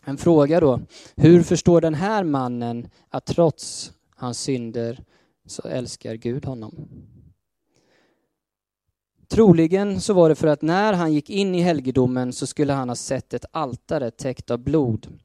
En 0.05 0.17
fråga 0.17 0.61
då, 0.61 0.81
hur 1.17 1.43
förstår 1.43 1.81
den 1.81 1.95
här 1.95 2.25
mannen 2.25 2.89
att 3.09 3.27
trots 3.27 3.93
hans 4.17 4.41
synder 4.41 5.05
så 5.47 5.63
älskar 5.63 6.15
Gud 6.15 6.45
honom? 6.45 6.89
Troligen 9.29 10.01
så 10.01 10.15
var 10.15 10.29
det 10.29 10.35
för 10.35 10.47
att 10.47 10.63
när 10.63 10.93
han 10.93 11.13
gick 11.13 11.31
in 11.31 11.55
i 11.55 11.61
helgedomen 11.61 12.33
så 12.33 12.47
skulle 12.47 12.73
han 12.73 12.89
ha 12.89 12.97
sett 12.97 13.35
ett 13.35 13.45
altare 13.51 14.11
täckt 14.11 14.51
av 14.51 14.59
blod 14.59 15.19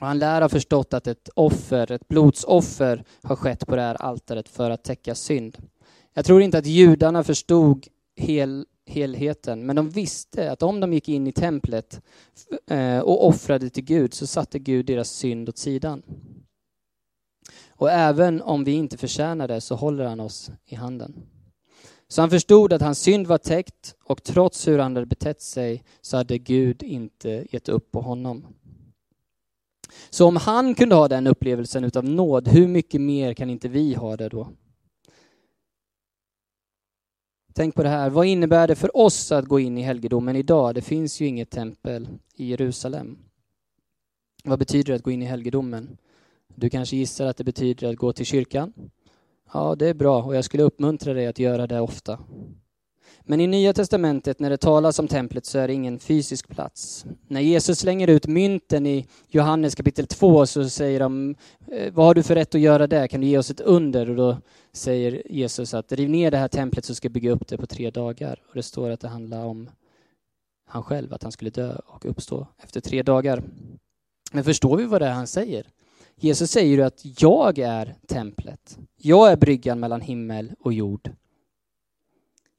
och 0.00 0.06
han 0.06 0.18
lär 0.18 0.42
ha 0.42 0.48
förstått 0.48 0.94
att 0.94 1.06
ett 1.06 1.28
offer, 1.34 1.92
ett 1.92 2.08
blodsoffer, 2.08 3.04
har 3.22 3.36
skett 3.36 3.66
på 3.66 3.76
det 3.76 3.82
här 3.82 4.02
altaret 4.02 4.48
för 4.48 4.70
att 4.70 4.84
täcka 4.84 5.14
synd. 5.14 5.58
Jag 6.14 6.24
tror 6.24 6.42
inte 6.42 6.58
att 6.58 6.66
judarna 6.66 7.24
förstod 7.24 7.86
hel, 8.16 8.66
helheten, 8.86 9.66
men 9.66 9.76
de 9.76 9.90
visste 9.90 10.52
att 10.52 10.62
om 10.62 10.80
de 10.80 10.92
gick 10.92 11.08
in 11.08 11.26
i 11.26 11.32
templet 11.32 12.00
eh, 12.70 12.98
och 12.98 13.26
offrade 13.26 13.70
till 13.70 13.84
Gud 13.84 14.14
så 14.14 14.26
satte 14.26 14.58
Gud 14.58 14.86
deras 14.86 15.10
synd 15.10 15.48
åt 15.48 15.58
sidan. 15.58 16.02
Och 17.68 17.90
även 17.90 18.42
om 18.42 18.64
vi 18.64 18.72
inte 18.72 18.98
förtjänar 18.98 19.48
det 19.48 19.60
så 19.60 19.74
håller 19.74 20.04
han 20.04 20.20
oss 20.20 20.50
i 20.66 20.74
handen. 20.74 21.14
Så 22.08 22.22
han 22.22 22.30
förstod 22.30 22.72
att 22.72 22.82
hans 22.82 22.98
synd 22.98 23.26
var 23.26 23.38
täckt 23.38 23.94
och 24.04 24.22
trots 24.22 24.68
hur 24.68 24.78
han 24.78 24.96
hade 24.96 25.06
betett 25.06 25.42
sig 25.42 25.84
så 26.00 26.16
hade 26.16 26.38
Gud 26.38 26.82
inte 26.82 27.46
gett 27.50 27.68
upp 27.68 27.90
på 27.92 28.00
honom. 28.00 28.46
Så 30.10 30.26
om 30.26 30.36
han 30.36 30.74
kunde 30.74 30.94
ha 30.94 31.08
den 31.08 31.26
upplevelsen 31.26 31.84
utav 31.84 32.04
nåd, 32.04 32.48
hur 32.48 32.68
mycket 32.68 33.00
mer 33.00 33.34
kan 33.34 33.50
inte 33.50 33.68
vi 33.68 33.94
ha 33.94 34.16
det 34.16 34.28
då? 34.28 34.48
Tänk 37.52 37.74
på 37.74 37.82
det 37.82 37.88
här, 37.88 38.10
vad 38.10 38.26
innebär 38.26 38.68
det 38.68 38.74
för 38.74 38.96
oss 38.96 39.32
att 39.32 39.44
gå 39.44 39.60
in 39.60 39.78
i 39.78 39.82
helgedomen 39.82 40.36
idag? 40.36 40.74
Det 40.74 40.82
finns 40.82 41.20
ju 41.20 41.26
inget 41.26 41.50
tempel 41.50 42.08
i 42.34 42.44
Jerusalem. 42.50 43.18
Vad 44.44 44.58
betyder 44.58 44.92
det 44.92 44.96
att 44.96 45.02
gå 45.02 45.10
in 45.10 45.22
i 45.22 45.26
helgedomen? 45.26 45.98
Du 46.54 46.70
kanske 46.70 46.96
gissar 46.96 47.26
att 47.26 47.36
det 47.36 47.44
betyder 47.44 47.88
att 47.88 47.96
gå 47.96 48.12
till 48.12 48.26
kyrkan? 48.26 48.72
Ja, 49.52 49.74
det 49.74 49.88
är 49.88 49.94
bra 49.94 50.22
och 50.22 50.36
jag 50.36 50.44
skulle 50.44 50.62
uppmuntra 50.62 51.14
dig 51.14 51.26
att 51.26 51.38
göra 51.38 51.66
det 51.66 51.80
ofta. 51.80 52.18
Men 53.24 53.40
i 53.40 53.46
Nya 53.46 53.72
Testamentet 53.72 54.38
när 54.38 54.50
det 54.50 54.56
talas 54.56 54.98
om 54.98 55.08
templet 55.08 55.46
så 55.46 55.58
är 55.58 55.68
det 55.68 55.74
ingen 55.74 55.98
fysisk 55.98 56.48
plats. 56.48 57.04
När 57.28 57.40
Jesus 57.40 57.78
slänger 57.78 58.08
ut 58.08 58.26
mynten 58.26 58.86
i 58.86 59.06
Johannes 59.28 59.74
kapitel 59.74 60.06
2 60.06 60.46
så 60.46 60.68
säger 60.68 61.00
de, 61.00 61.34
eh, 61.72 61.92
vad 61.92 62.06
har 62.06 62.14
du 62.14 62.22
för 62.22 62.34
rätt 62.34 62.54
att 62.54 62.60
göra 62.60 62.86
det? 62.86 63.08
Kan 63.08 63.20
du 63.20 63.26
ge 63.26 63.38
oss 63.38 63.50
ett 63.50 63.60
under? 63.60 64.10
Och 64.10 64.16
då 64.16 64.36
säger 64.72 65.22
Jesus 65.30 65.74
att 65.74 65.92
riv 65.92 66.10
ner 66.10 66.30
det 66.30 66.38
här 66.38 66.48
templet 66.48 66.84
så 66.84 66.94
ska 66.94 67.06
jag 67.06 67.12
bygga 67.12 67.30
upp 67.30 67.48
det 67.48 67.58
på 67.58 67.66
tre 67.66 67.90
dagar. 67.90 68.42
Och 68.48 68.54
det 68.54 68.62
står 68.62 68.90
att 68.90 69.00
det 69.00 69.08
handlar 69.08 69.44
om 69.44 69.70
han 70.66 70.82
själv, 70.82 71.14
att 71.14 71.22
han 71.22 71.32
skulle 71.32 71.50
dö 71.50 71.76
och 71.86 72.06
uppstå 72.06 72.46
efter 72.62 72.80
tre 72.80 73.02
dagar. 73.02 73.42
Men 74.32 74.44
förstår 74.44 74.76
vi 74.76 74.84
vad 74.84 75.02
det 75.02 75.06
är 75.06 75.12
han 75.12 75.26
säger? 75.26 75.66
Jesus 76.16 76.50
säger 76.50 76.76
ju 76.76 76.82
att 76.82 77.22
jag 77.22 77.58
är 77.58 77.94
templet. 78.06 78.78
Jag 78.96 79.32
är 79.32 79.36
bryggan 79.36 79.80
mellan 79.80 80.00
himmel 80.00 80.52
och 80.60 80.72
jord. 80.72 81.10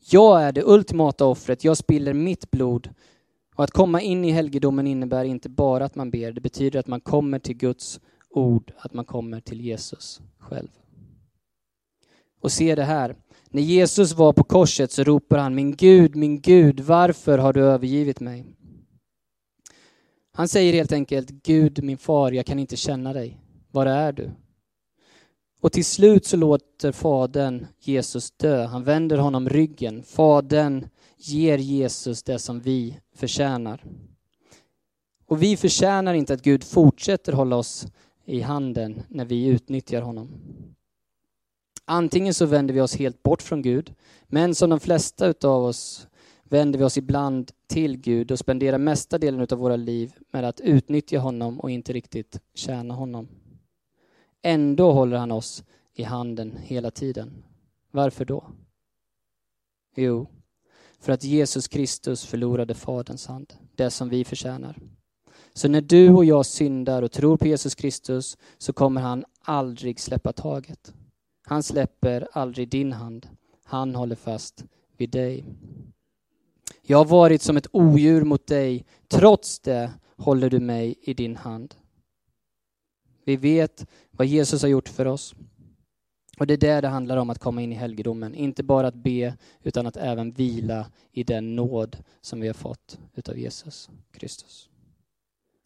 Jag 0.10 0.44
är 0.44 0.52
det 0.52 0.64
ultimata 0.66 1.26
offret, 1.26 1.64
jag 1.64 1.78
spiller 1.78 2.14
mitt 2.14 2.52
blod. 2.52 2.90
Och 3.56 3.64
att 3.64 3.72
komma 3.72 4.02
in 4.02 4.26
i 4.26 4.32
helgedomen 4.32 4.88
innebär 4.88 5.26
inte 5.26 5.50
bara 5.50 5.86
att 5.86 5.96
man 5.96 6.12
ber, 6.12 6.32
det 6.32 6.42
betyder 6.42 6.80
att 6.80 6.88
man 6.88 7.02
kommer 7.02 7.40
till 7.40 7.58
Guds 7.58 8.00
ord, 8.30 8.74
att 8.78 8.94
man 8.94 9.06
kommer 9.06 9.40
till 9.40 9.62
Jesus 9.62 10.22
själv. 10.38 10.70
Och 12.42 12.52
se 12.52 12.76
det 12.76 12.84
här, 12.84 13.16
när 13.50 13.62
Jesus 13.62 14.14
var 14.14 14.34
på 14.34 14.44
korset 14.44 14.92
så 14.92 15.04
ropar 15.04 15.38
han 15.38 15.56
Min 15.56 15.76
Gud, 15.76 16.16
min 16.16 16.42
Gud, 16.42 16.80
varför 16.80 17.38
har 17.38 17.54
du 17.54 17.62
övergivit 17.62 18.20
mig? 18.20 18.46
Han 20.34 20.48
säger 20.48 20.74
helt 20.74 20.92
enkelt 20.92 21.30
Gud, 21.30 21.84
min 21.84 21.98
far, 21.98 22.32
jag 22.32 22.46
kan 22.46 22.60
inte 22.60 22.76
känna 22.76 23.14
dig. 23.14 23.38
Var 23.72 23.86
är 23.86 24.12
du? 24.12 24.32
Och 25.62 25.72
till 25.72 25.86
slut 25.86 26.26
så 26.26 26.38
låter 26.38 26.92
Fadern 26.92 27.68
Jesus 27.80 28.32
dö. 28.32 28.66
Han 28.66 28.84
vänder 28.84 29.18
honom 29.18 29.50
ryggen. 29.50 30.04
Fadern 30.04 30.88
ger 31.18 31.58
Jesus 31.58 32.24
det 32.24 32.40
som 32.40 32.60
vi 32.60 33.00
förtjänar. 33.16 33.84
Och 35.26 35.44
vi 35.44 35.58
förtjänar 35.58 36.14
inte 36.14 36.34
att 36.34 36.42
Gud 36.42 36.64
fortsätter 36.64 37.34
hålla 37.34 37.56
oss 37.56 37.88
i 38.26 38.42
handen 38.42 39.04
när 39.10 39.26
vi 39.26 39.46
utnyttjar 39.46 40.02
honom. 40.02 40.30
Antingen 41.86 42.34
så 42.34 42.46
vänder 42.46 42.74
vi 42.74 42.82
oss 42.82 42.96
helt 42.96 43.24
bort 43.24 43.42
från 43.42 43.62
Gud, 43.62 43.94
men 44.28 44.56
som 44.56 44.70
de 44.70 44.80
flesta 44.80 45.28
utav 45.28 45.66
oss 45.66 46.08
vänder 46.44 46.80
vi 46.80 46.86
oss 46.86 46.98
ibland 46.98 47.52
till 47.68 47.98
Gud 47.98 48.32
och 48.32 48.40
spenderar 48.40 48.78
mesta 48.78 49.18
delen 49.18 49.48
av 49.52 49.58
våra 49.58 49.76
liv 49.76 50.14
med 50.32 50.46
att 50.46 50.62
utnyttja 50.62 51.20
honom 51.20 51.60
och 51.60 51.72
inte 51.72 51.94
riktigt 51.94 52.40
tjäna 52.54 52.94
honom. 52.94 53.28
Ändå 54.42 54.92
håller 54.92 55.18
han 55.18 55.32
oss 55.32 55.64
i 55.94 56.04
handen 56.04 56.58
hela 56.62 56.92
tiden. 56.92 57.44
Varför 57.92 58.26
då? 58.26 58.44
Jo, 59.96 60.28
för 61.00 61.14
att 61.14 61.24
Jesus 61.24 61.68
Kristus 61.68 62.26
förlorade 62.26 62.74
Faderns 62.74 63.28
hand, 63.28 63.54
det 63.76 63.90
som 63.90 64.10
vi 64.10 64.26
förtjänar. 64.26 64.80
Så 65.54 65.68
när 65.68 65.82
du 65.82 66.10
och 66.10 66.26
jag 66.26 66.46
syndar 66.46 67.02
och 67.02 67.12
tror 67.12 67.38
på 67.38 67.48
Jesus 67.48 67.76
Kristus 67.76 68.38
så 68.58 68.74
kommer 68.74 69.02
han 69.02 69.26
aldrig 69.42 70.00
släppa 70.00 70.34
taget. 70.34 70.94
Han 71.44 71.64
släpper 71.64 72.28
aldrig 72.32 72.70
din 72.70 72.94
hand. 72.94 73.28
Han 73.64 73.96
håller 73.96 74.16
fast 74.16 74.66
vid 74.98 75.10
dig. 75.10 75.46
Jag 76.82 76.98
har 76.98 77.06
varit 77.06 77.42
som 77.42 77.58
ett 77.58 77.68
odjur 77.72 78.24
mot 78.24 78.48
dig, 78.48 78.86
trots 79.08 79.60
det 79.60 79.94
håller 80.18 80.50
du 80.50 80.60
mig 80.60 80.96
i 81.02 81.14
din 81.14 81.36
hand. 81.36 81.76
Vi 83.24 83.36
vet 83.36 83.86
vad 84.12 84.28
Jesus 84.28 84.62
har 84.62 84.70
gjort 84.70 84.90
för 84.90 85.06
oss. 85.06 85.36
Och 86.38 86.48
det 86.48 86.54
är 86.54 86.58
det 86.58 86.82
det 86.82 86.88
handlar 86.88 87.18
om 87.18 87.30
att 87.30 87.40
komma 87.40 87.62
in 87.62 87.72
i 87.72 87.76
helgedomen. 87.76 88.36
Inte 88.36 88.64
bara 88.64 88.88
att 88.88 88.96
be, 88.96 89.38
utan 89.64 89.88
att 89.88 89.98
även 89.98 90.32
vila 90.32 90.86
i 91.12 91.24
den 91.24 91.56
nåd 91.56 91.98
som 92.22 92.40
vi 92.40 92.48
har 92.48 92.54
fått 92.54 93.00
utav 93.16 93.38
Jesus 93.38 93.90
Kristus. 94.12 94.70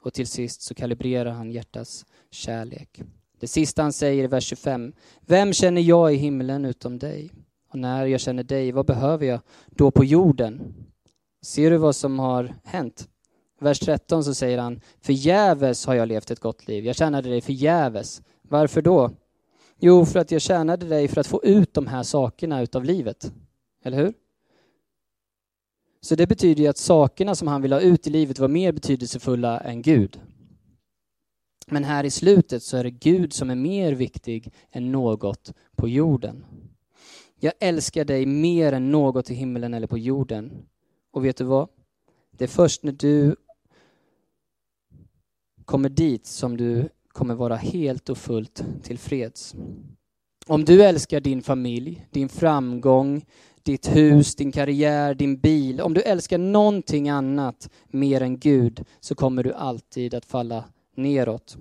Och 0.02 0.14
till 0.14 0.28
sist 0.28 0.62
så 0.62 0.74
kalibrerar 0.74 1.32
han 1.32 1.52
hjärtats 1.52 2.06
kärlek. 2.32 3.02
Det 3.40 3.48
sista 3.48 3.82
han 3.82 3.94
säger 3.94 4.24
i 4.24 4.28
vers 4.28 4.44
25. 4.44 4.94
Vem 5.22 5.54
känner 5.54 5.82
jag 5.82 6.14
i 6.14 6.18
himlen 6.18 6.66
utom 6.66 7.00
dig? 7.00 7.32
Och 7.70 7.80
när 7.80 8.06
jag 8.06 8.22
känner 8.22 8.44
dig, 8.44 8.72
vad 8.72 8.86
behöver 8.86 9.26
jag 9.26 9.40
då 9.68 9.92
på 9.92 10.06
jorden? 10.06 10.74
Ser 11.42 11.72
du 11.72 11.78
vad 11.78 11.96
som 11.96 12.20
har 12.20 12.56
hänt? 12.64 13.10
Vers 13.66 13.80
13 13.80 14.24
så 14.24 14.34
säger 14.34 14.58
han, 14.58 14.82
förgäves 15.02 15.86
har 15.86 15.94
jag 15.94 16.08
levt 16.08 16.32
ett 16.32 16.40
gott 16.40 16.68
liv. 16.68 16.86
Jag 16.86 16.96
tjänade 16.96 17.30
dig 17.30 17.42
förgäves. 17.42 18.22
Varför 18.42 18.82
då? 18.82 19.12
Jo, 19.80 20.06
för 20.06 20.20
att 20.20 20.32
jag 20.32 20.42
tjänade 20.42 20.86
dig 20.86 21.08
för 21.08 21.22
att 21.22 21.28
få 21.28 21.44
ut 21.44 21.74
de 21.74 21.88
här 21.88 22.04
sakerna 22.04 22.62
utav 22.62 22.84
livet. 22.84 23.32
Eller 23.84 23.98
hur? 23.98 24.14
Så 26.02 26.16
det 26.16 26.28
betyder 26.28 26.64
ju 26.64 26.70
att 26.70 26.78
sakerna 26.78 27.36
som 27.36 27.48
han 27.48 27.62
vill 27.62 27.74
ha 27.74 27.80
ut 27.80 28.08
i 28.08 28.10
livet 28.10 28.40
var 28.40 28.48
mer 28.48 28.72
betydelsefulla 28.72 29.60
än 29.60 29.82
Gud. 29.82 30.20
Men 31.68 31.84
här 31.84 32.04
i 32.04 32.12
slutet 32.12 32.64
så 32.64 32.78
är 32.78 32.84
det 32.84 32.92
Gud 32.92 33.34
som 33.34 33.50
är 33.50 33.56
mer 33.56 33.94
viktig 33.94 34.54
än 34.72 34.92
något 34.92 35.54
på 35.76 35.90
jorden. 35.90 36.46
Jag 37.40 37.54
älskar 37.60 38.06
dig 38.06 38.26
mer 38.26 38.74
än 38.74 38.92
något 38.92 39.30
i 39.30 39.34
himlen 39.34 39.74
eller 39.74 39.88
på 39.88 39.98
jorden. 39.98 40.52
Och 41.12 41.26
vet 41.26 41.38
du 41.38 41.44
vad? 41.44 41.68
Det 42.38 42.44
är 42.44 42.48
först 42.48 42.84
när 42.84 42.92
du 42.92 43.36
kommer 45.66 45.90
dit 45.90 46.26
som 46.26 46.58
du 46.58 46.90
kommer 47.08 47.36
vara 47.36 47.56
helt 47.56 48.10
och 48.10 48.18
fullt 48.18 48.64
tillfreds. 48.84 49.56
Om 50.48 50.66
du 50.66 50.84
älskar 50.84 51.20
din 51.20 51.42
familj, 51.42 52.08
din 52.12 52.30
framgång, 52.30 53.26
ditt 53.64 53.96
hus, 53.96 54.36
din 54.36 54.52
karriär, 54.52 55.14
din 55.14 55.38
bil. 55.38 55.82
Om 55.82 55.94
du 55.94 56.02
älskar 56.02 56.38
någonting 56.38 57.10
annat 57.10 57.70
mer 57.88 58.22
än 58.22 58.40
Gud 58.40 58.84
så 59.00 59.16
kommer 59.16 59.44
du 59.44 59.54
alltid 59.54 60.14
att 60.14 60.26
falla 60.26 60.64
neråt. 60.96 61.58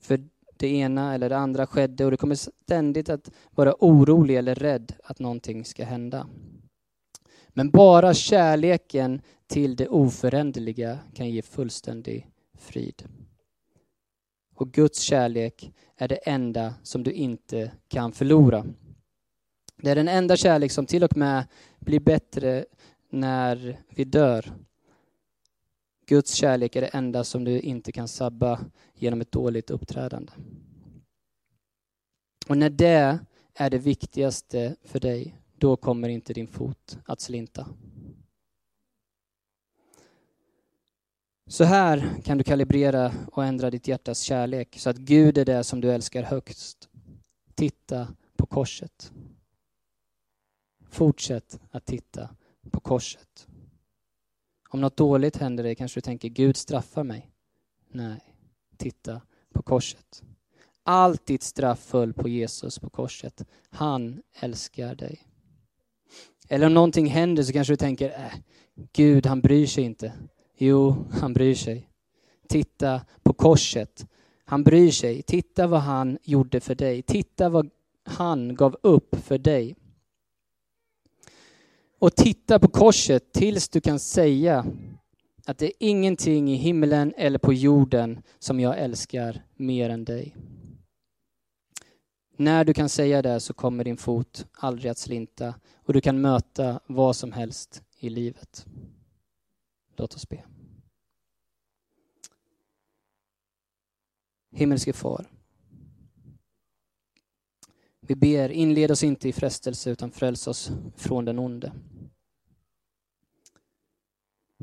För 0.00 0.20
det 0.56 0.68
ena 0.68 1.14
eller 1.14 1.28
det 1.28 1.36
andra 1.36 1.66
skedde 1.66 2.04
och 2.04 2.10
du 2.10 2.16
kommer 2.16 2.34
ständigt 2.34 3.08
att 3.08 3.30
vara 3.50 3.74
orolig 3.80 4.36
eller 4.36 4.54
rädd 4.54 4.92
att 5.04 5.18
någonting 5.18 5.64
ska 5.64 5.84
hända. 5.84 6.26
Men 7.48 7.70
bara 7.70 8.14
kärleken 8.14 9.20
till 9.46 9.76
det 9.76 9.88
oföränderliga 9.88 10.98
kan 11.14 11.30
ge 11.30 11.42
fullständig 11.42 12.26
frid. 12.58 13.02
Och 14.56 14.72
Guds 14.72 15.00
kärlek 15.00 15.72
är 15.96 16.08
det 16.08 16.16
enda 16.16 16.74
som 16.82 17.02
du 17.02 17.12
inte 17.12 17.72
kan 17.88 18.12
förlora. 18.12 18.66
Det 19.76 19.90
är 19.90 19.94
den 19.94 20.08
enda 20.08 20.36
kärlek 20.36 20.72
som 20.72 20.86
till 20.86 21.04
och 21.04 21.16
med 21.16 21.44
blir 21.78 22.00
bättre 22.00 22.64
när 23.10 23.80
vi 23.88 24.04
dör. 24.04 24.52
Guds 26.06 26.34
kärlek 26.34 26.76
är 26.76 26.80
det 26.80 26.86
enda 26.86 27.24
som 27.24 27.44
du 27.44 27.60
inte 27.60 27.92
kan 27.92 28.08
sabba 28.08 28.60
genom 28.94 29.20
ett 29.20 29.32
dåligt 29.32 29.70
uppträdande. 29.70 30.32
Och 32.48 32.58
när 32.58 32.70
det 32.70 33.18
är 33.54 33.70
det 33.70 33.78
viktigaste 33.78 34.76
för 34.84 35.00
dig, 35.00 35.36
då 35.58 35.76
kommer 35.76 36.08
inte 36.08 36.32
din 36.32 36.48
fot 36.48 36.98
att 37.04 37.20
slinta. 37.20 37.66
Så 41.48 41.64
här 41.64 42.22
kan 42.24 42.38
du 42.38 42.44
kalibrera 42.44 43.12
och 43.32 43.44
ändra 43.44 43.70
ditt 43.70 43.88
hjärtas 43.88 44.20
kärlek 44.20 44.76
så 44.78 44.90
att 44.90 44.96
Gud 44.96 45.38
är 45.38 45.44
det 45.44 45.64
som 45.64 45.80
du 45.80 45.92
älskar 45.92 46.22
högst. 46.22 46.88
Titta 47.54 48.08
på 48.36 48.46
korset. 48.46 49.12
Fortsätt 50.90 51.60
att 51.70 51.86
titta 51.86 52.28
på 52.70 52.80
korset. 52.80 53.46
Om 54.68 54.80
något 54.80 54.96
dåligt 54.96 55.36
händer 55.36 55.64
dig 55.64 55.74
kanske 55.74 55.96
du 56.00 56.02
tänker 56.02 56.28
Gud 56.28 56.56
straffar 56.56 57.04
mig. 57.04 57.30
Nej, 57.88 58.20
titta 58.76 59.20
på 59.52 59.62
korset. 59.62 60.22
Allt 60.82 61.26
ditt 61.26 61.42
straff 61.42 61.78
föll 61.78 62.12
på 62.12 62.28
Jesus 62.28 62.78
på 62.78 62.90
korset. 62.90 63.44
Han 63.70 64.22
älskar 64.40 64.94
dig. 64.94 65.22
Eller 66.48 66.66
om 66.66 66.74
någonting 66.74 67.06
händer 67.06 67.42
så 67.42 67.52
kanske 67.52 67.72
du 67.72 67.76
tänker, 67.76 68.10
äh, 68.10 68.34
Gud 68.92 69.26
han 69.26 69.40
bryr 69.40 69.66
sig 69.66 69.84
inte. 69.84 70.12
Jo, 70.58 71.06
han 71.12 71.32
bryr 71.32 71.54
sig. 71.54 71.90
Titta 72.48 73.00
på 73.22 73.32
korset. 73.32 74.06
Han 74.44 74.64
bryr 74.64 74.90
sig. 74.90 75.22
Titta 75.22 75.66
vad 75.66 75.80
han 75.80 76.18
gjorde 76.22 76.60
för 76.60 76.74
dig. 76.74 77.02
Titta 77.02 77.48
vad 77.48 77.70
han 78.04 78.54
gav 78.54 78.76
upp 78.82 79.16
för 79.16 79.38
dig. 79.38 79.76
Och 81.98 82.16
titta 82.16 82.58
på 82.58 82.68
korset 82.68 83.32
tills 83.32 83.68
du 83.68 83.80
kan 83.80 83.98
säga 83.98 84.66
att 85.46 85.58
det 85.58 85.66
är 85.66 85.72
ingenting 85.78 86.50
i 86.50 86.54
himlen 86.54 87.14
eller 87.16 87.38
på 87.38 87.52
jorden 87.52 88.22
som 88.38 88.60
jag 88.60 88.78
älskar 88.78 89.44
mer 89.54 89.90
än 89.90 90.04
dig. 90.04 90.36
När 92.36 92.64
du 92.64 92.74
kan 92.74 92.88
säga 92.88 93.22
det 93.22 93.40
så 93.40 93.54
kommer 93.54 93.84
din 93.84 93.96
fot 93.96 94.46
aldrig 94.52 94.90
att 94.90 94.98
slinta 94.98 95.54
och 95.84 95.92
du 95.92 96.00
kan 96.00 96.20
möta 96.20 96.80
vad 96.86 97.16
som 97.16 97.32
helst 97.32 97.82
i 97.98 98.10
livet. 98.10 98.66
Låt 99.96 100.14
oss 100.14 100.28
be. 100.28 100.44
Himmelske 104.50 104.92
far. 104.92 105.30
Vi 108.00 108.14
ber, 108.14 108.48
inled 108.48 108.90
oss 108.90 109.02
inte 109.02 109.28
i 109.28 109.32
frestelse 109.32 109.90
utan 109.90 110.10
fräls 110.10 110.46
oss 110.46 110.70
från 110.96 111.24
den 111.24 111.38
onde. 111.38 111.72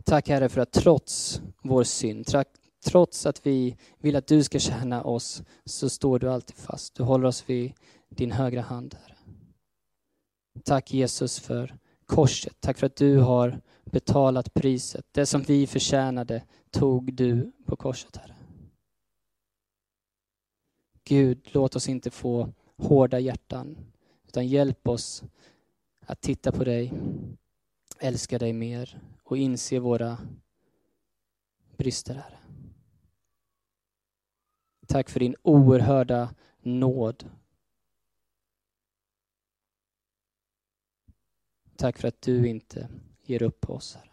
Tack 0.04 0.30
Herre 0.30 0.50
för 0.50 0.62
att 0.62 0.72
trots 0.72 1.42
vår 1.64 1.84
synd, 1.84 2.28
trots 2.86 3.26
att 3.26 3.46
vi 3.46 3.78
vill 4.00 4.16
att 4.16 4.28
du 4.28 4.44
ska 4.44 4.60
tjäna 4.60 5.04
oss, 5.04 5.44
så 5.66 5.90
står 5.90 6.20
du 6.20 6.30
alltid 6.30 6.56
fast. 6.56 6.96
Du 6.96 7.04
håller 7.04 7.28
oss 7.28 7.50
vid 7.50 7.74
din 8.10 8.32
högra 8.32 8.62
hand. 8.62 8.96
Herre. 9.02 9.18
Tack 10.64 10.94
Jesus 10.94 11.40
för 11.40 11.78
korset. 12.06 12.56
Tack 12.60 12.78
för 12.78 12.86
att 12.86 12.96
du 12.96 13.18
har 13.18 13.62
betalat 13.84 14.54
priset. 14.54 15.06
Det 15.12 15.26
som 15.26 15.42
vi 15.42 15.68
förtjänade 15.68 16.44
tog 16.72 17.14
du 17.14 17.52
på 17.66 17.76
korset, 17.76 18.18
Herre. 18.18 18.36
Gud, 21.04 21.50
låt 21.52 21.76
oss 21.76 21.90
inte 21.90 22.12
få 22.12 22.54
hårda 22.78 23.20
hjärtan, 23.20 23.78
utan 24.28 24.48
hjälp 24.48 24.88
oss 24.88 25.24
att 26.00 26.22
titta 26.22 26.52
på 26.52 26.64
dig, 26.64 26.94
älska 28.00 28.40
dig 28.40 28.54
mer 28.54 29.02
och 29.24 29.38
inse 29.38 29.80
våra 29.80 30.18
brister, 31.78 32.16
Herre. 32.16 32.38
Tack 34.88 35.10
för 35.10 35.20
din 35.20 35.36
oerhörda 35.42 36.36
nåd. 36.62 37.30
Tack 41.76 41.98
för 41.98 42.08
att 42.08 42.22
du 42.22 42.48
inte 42.48 42.90
ger 43.26 43.44
upp 43.44 43.62
på 43.62 43.74
oss, 43.74 43.96
Herre. 43.96 44.10